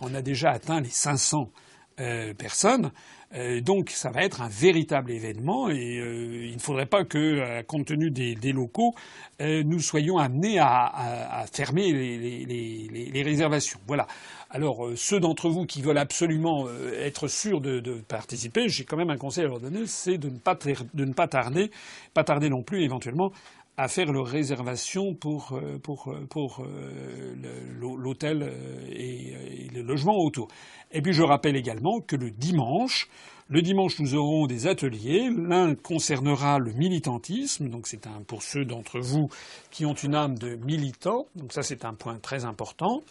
[0.00, 1.50] on a déjà atteint les 500
[1.98, 2.90] euh, personnes.
[3.34, 7.62] Euh, donc ça va être un véritable événement et euh, il ne faudrait pas que,
[7.62, 8.94] compte tenu des, locaux,
[9.40, 13.80] nous soyons amenés à, fermer les, réservations.
[13.86, 14.06] Voilà.
[14.50, 16.66] Alors ceux d'entre vous qui veulent absolument
[16.98, 20.38] être sûrs de, participer, j'ai quand même un conseil à leur donner, c'est de ne
[20.38, 20.54] pas,
[20.92, 21.70] de ne pas tarder,
[22.12, 23.32] pas tarder non plus éventuellement
[23.76, 27.34] à faire leur réservation pour, euh, pour, euh, pour euh,
[27.78, 28.52] l'hôtel
[28.90, 30.48] et le logement autour.
[30.92, 33.08] Et puis je rappelle également que le dimanche,
[33.48, 35.28] le dimanche, nous aurons des ateliers.
[35.30, 39.28] L'un concernera le militantisme, donc c'est un pour ceux d'entre vous
[39.70, 43.02] qui ont une âme de militant, donc ça c'est un point très important.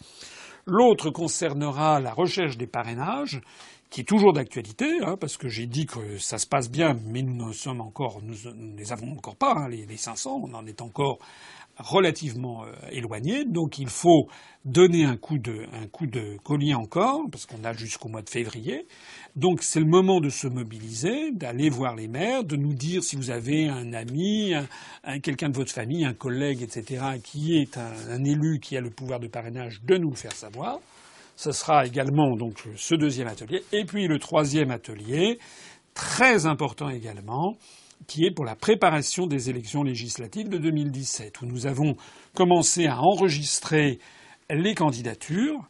[0.66, 3.40] L'autre concernera la recherche des parrainages
[3.90, 7.22] qui est toujours d'actualité, hein, parce que j'ai dit que ça se passe bien, mais
[7.22, 10.54] nous ne sommes encore, nous ne les avons encore pas, hein, les, les, 500, on
[10.54, 11.18] en est encore
[11.78, 14.28] relativement euh, éloigné, donc il faut
[14.64, 18.30] donner un coup de, un coup de collier encore, parce qu'on a jusqu'au mois de
[18.30, 18.86] février.
[19.36, 23.14] Donc c'est le moment de se mobiliser, d'aller voir les maires, de nous dire si
[23.14, 24.54] vous avez un ami,
[25.04, 28.90] un, quelqu'un de votre famille, un collègue, etc., qui est un élu qui a le
[28.90, 30.80] pouvoir de parrainage, de nous le faire savoir.
[31.36, 33.62] Ce sera également donc ce deuxième atelier.
[33.72, 35.38] Et puis le troisième atelier,
[35.94, 37.56] très important également,
[38.06, 41.96] qui est pour la préparation des élections législatives de 2017, où nous avons
[42.34, 43.98] commencé à enregistrer
[44.50, 45.60] les candidatures.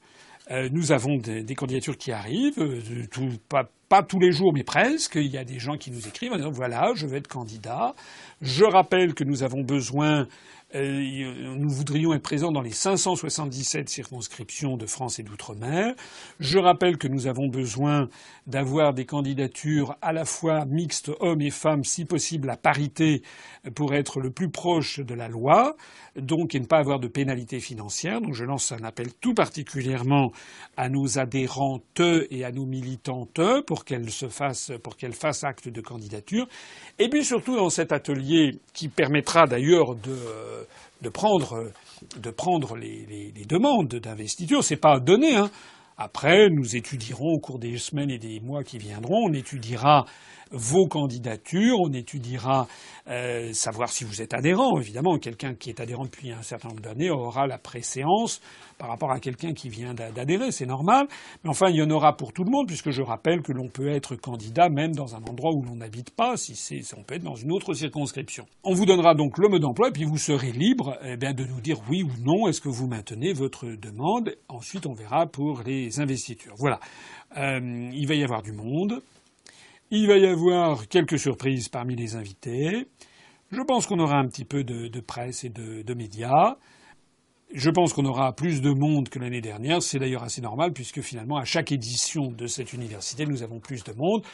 [0.51, 3.03] Euh, nous avons des, candidatures qui arrivent, euh,
[3.49, 5.17] pas, pas tous les jours, mais presque.
[5.17, 7.95] Il y a des gens qui nous écrivent en disant voilà, je veux être candidat.
[8.43, 10.27] Je rappelle que nous avons besoin
[10.75, 15.95] nous voudrions être présents dans les 577 circonscriptions de France et d'outre-mer.
[16.41, 18.09] Je rappelle que nous avons besoin
[18.47, 23.23] d'avoir des candidatures à la fois mixtes hommes et femmes, si possible à parité,
[23.75, 25.77] pour être le plus proche de la loi,
[26.17, 28.21] donc et ne pas avoir de pénalité financière.
[28.21, 30.33] Donc je lance un appel tout particulièrement
[30.77, 35.69] à nos adhérentes et à nos militantes pour qu'elles se fassent, pour qu'elles fassent acte
[35.69, 36.47] de candidature.
[36.99, 40.17] Et puis surtout dans cet atelier qui permettra d'ailleurs de
[41.03, 41.71] de prendre,
[42.17, 44.63] de prendre les demandes d'investiture.
[44.65, 45.37] C'est pas donné.
[45.37, 45.51] Hein.
[45.99, 50.05] Après, nous étudierons au cours des semaines et des mois qui viendront, on étudiera
[50.51, 52.69] vos candidatures, on étudiera
[53.09, 54.79] euh, savoir si vous êtes adhérent.
[54.79, 58.41] Évidemment, quelqu'un qui est adhérent depuis un certain nombre d'années aura la préséance
[58.79, 61.07] par rapport à quelqu'un qui vient d'adhérer, c'est normal.
[61.43, 63.69] Mais enfin, il y en aura pour tout le monde, puisque je rappelle que l'on
[63.69, 67.15] peut être candidat même dans un endroit où l'on n'habite pas, si c'est, on peut
[67.15, 68.45] être dans une autre circonscription.
[68.65, 71.45] On vous donnera donc le mode d'emploi, et puis vous serez libre eh bien, de
[71.45, 74.35] nous dire oui ou non, est-ce que vous maintenez votre demande.
[74.49, 76.55] Ensuite, on verra pour les investitures.
[76.57, 76.81] Voilà.
[77.37, 79.03] Euh, il va y avoir du monde.
[79.91, 82.87] Il va y avoir quelques surprises parmi les invités.
[83.53, 86.57] Je pense qu'on aura un petit peu de, presse et de, médias.
[87.55, 89.81] Je pense qu'on aura plus de monde que l'année dernière.
[89.81, 93.85] C'est d'ailleurs assez normal puisque finalement, à chaque édition de cette université, nous avons plus
[93.85, 94.25] de monde.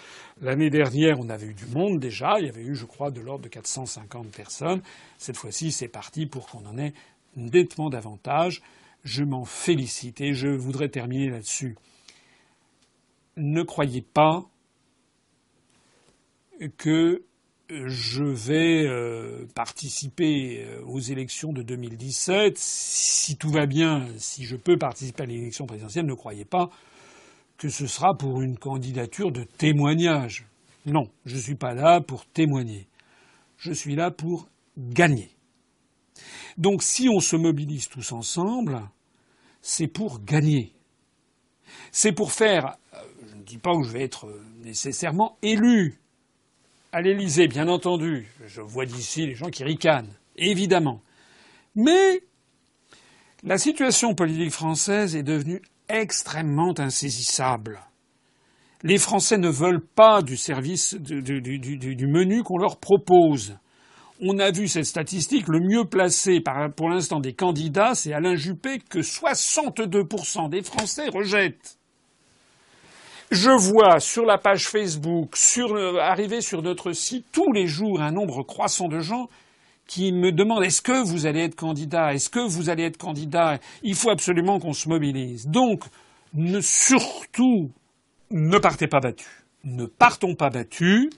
[0.41, 2.37] L'année dernière, on avait eu du monde déjà.
[2.39, 4.81] Il y avait eu, je crois, de l'ordre de 450 personnes.
[5.19, 6.95] Cette fois-ci, c'est parti pour qu'on en ait
[7.37, 8.63] nettement davantage.
[9.05, 11.77] Je m'en félicite et je voudrais terminer là-dessus.
[13.37, 14.45] Ne croyez pas
[16.77, 17.25] que
[17.69, 22.59] je vais euh, participer euh, aux élections de 2017.
[22.59, 26.71] Si tout va bien, si je peux participer à l'élection présidentielle, ne croyez pas
[27.57, 30.47] que ce sera pour une candidature de témoignage.
[30.85, 32.87] Non, je ne suis pas là pour témoigner.
[33.57, 35.32] Je suis là pour gagner.
[36.59, 38.83] Donc si on se mobilise tous ensemble,
[39.61, 40.73] c'est pour gagner.
[41.91, 42.99] C'est pour faire, euh,
[43.31, 44.29] je ne dis pas où je vais être
[44.63, 45.99] nécessairement élu,
[46.93, 48.29] à l'Élysée, bien entendu.
[48.47, 51.01] Je vois d'ici les gens qui ricanent, évidemment.
[51.75, 52.21] Mais
[53.43, 57.81] la situation politique française est devenue extrêmement insaisissable.
[58.83, 63.57] Les Français ne veulent pas du service du menu qu'on leur propose.
[64.25, 66.41] On a vu cette statistique, le mieux placé
[66.77, 71.77] pour l'instant des candidats, c'est Alain Juppé, que 62% des Français rejettent.
[73.33, 78.13] Je vois sur la page Facebook, sur, arriver sur notre site tous les jours un
[78.13, 79.29] nombre croissant de gens
[79.89, 82.15] qui me demandent est-ce que vous allez être candidat?
[82.15, 83.59] Est-ce que vous allez être candidat?
[83.83, 85.49] Il faut absolument qu'on se mobilise.
[85.49, 85.83] Donc,
[86.61, 87.73] surtout,
[88.31, 89.27] ne partez pas battus.
[89.65, 91.11] Ne partons pas battus.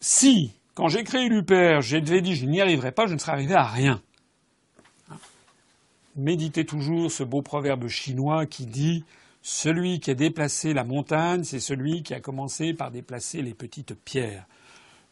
[0.00, 3.54] Si, quand j'ai créé l'UPR, j'ai dit je n'y arriverai pas, je ne serais arrivé
[3.54, 4.02] à rien.
[6.16, 9.04] Méditez toujours ce beau proverbe chinois qui dit
[9.42, 13.94] celui qui a déplacé la montagne, c'est celui qui a commencé par déplacer les petites
[13.94, 14.46] pierres.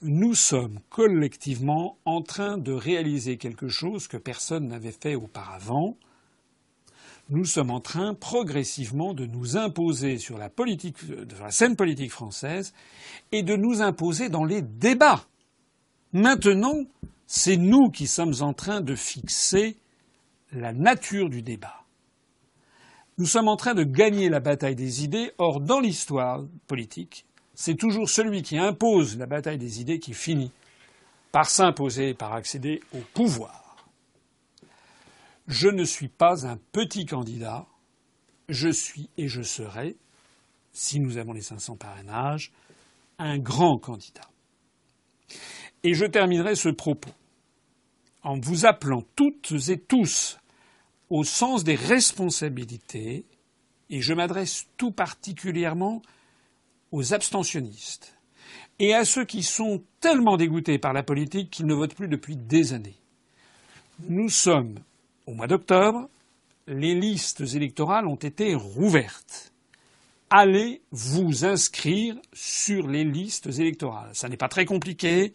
[0.01, 5.97] Nous sommes collectivement en train de réaliser quelque chose que personne n'avait fait auparavant.
[7.31, 12.11] Nous sommes en train progressivement de nous imposer sur la, politique, sur la scène politique
[12.11, 12.75] française
[13.31, 15.25] et de nous imposer dans les débats.
[16.13, 16.85] Maintenant,
[17.27, 19.77] c'est nous qui sommes en train de fixer
[20.53, 21.85] la nature du débat.
[23.19, 25.33] Nous sommes en train de gagner la bataille des idées.
[25.39, 30.53] Or, dans l'histoire politique, c'est toujours celui qui impose la bataille des idées qui finit
[31.31, 33.77] par s'imposer, par accéder au pouvoir.
[35.49, 37.67] Je ne suis pas un petit candidat,
[38.49, 39.97] je suis et je serai,
[40.73, 42.53] si nous avons les 500 parrainages,
[43.19, 44.29] un grand candidat.
[45.85, 47.11] Et je terminerai ce propos
[48.23, 50.39] en vous appelant toutes et tous
[51.11, 53.25] au sens des responsabilités,
[53.91, 56.01] et je m'adresse tout particulièrement
[56.93, 58.17] aux abstentionnistes
[58.79, 62.37] et à ceux qui sont tellement dégoûtés par la politique qu'ils ne votent plus depuis
[62.37, 62.99] des années.
[64.09, 64.79] Nous sommes
[65.27, 66.09] au mois d'octobre,
[66.67, 69.53] les listes électorales ont été rouvertes.
[70.31, 74.11] Allez vous inscrire sur les listes électorales.
[74.15, 75.33] Ça n'est pas très compliqué.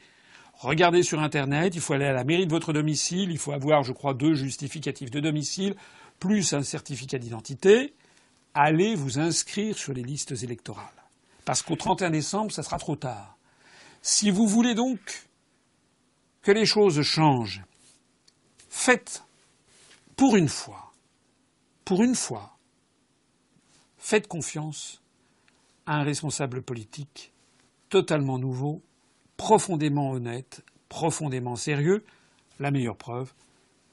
[0.60, 3.84] Regardez sur Internet, il faut aller à la mairie de votre domicile, il faut avoir,
[3.84, 5.76] je crois, deux justificatifs de domicile,
[6.20, 7.94] plus un certificat d'identité.
[8.56, 10.86] Allez vous inscrire sur les listes électorales.
[11.46, 13.38] Parce qu'au 31 décembre, ça sera trop tard.
[14.02, 15.28] Si vous voulez donc
[16.42, 17.64] que les choses changent,
[18.70, 19.24] faites
[20.16, 20.94] pour une fois,
[21.86, 22.58] pour une fois,
[23.98, 25.04] faites confiance
[25.86, 27.32] un responsable politique
[27.90, 28.82] totalement nouveau,
[29.38, 32.04] profondément honnête, profondément sérieux.
[32.60, 33.34] La meilleure preuve,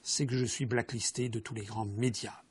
[0.02, 2.42] c'est que je suis blacklisté de tous les grands médias.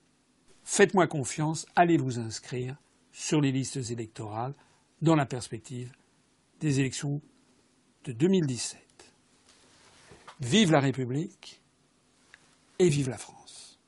[0.63, 2.77] Faites-moi confiance, allez vous inscrire
[3.11, 4.53] sur les listes électorales
[5.01, 5.91] dans la perspective
[6.59, 7.21] des élections
[8.05, 8.79] de 2017.
[10.39, 11.61] Vive la République
[12.79, 13.79] et vive la France.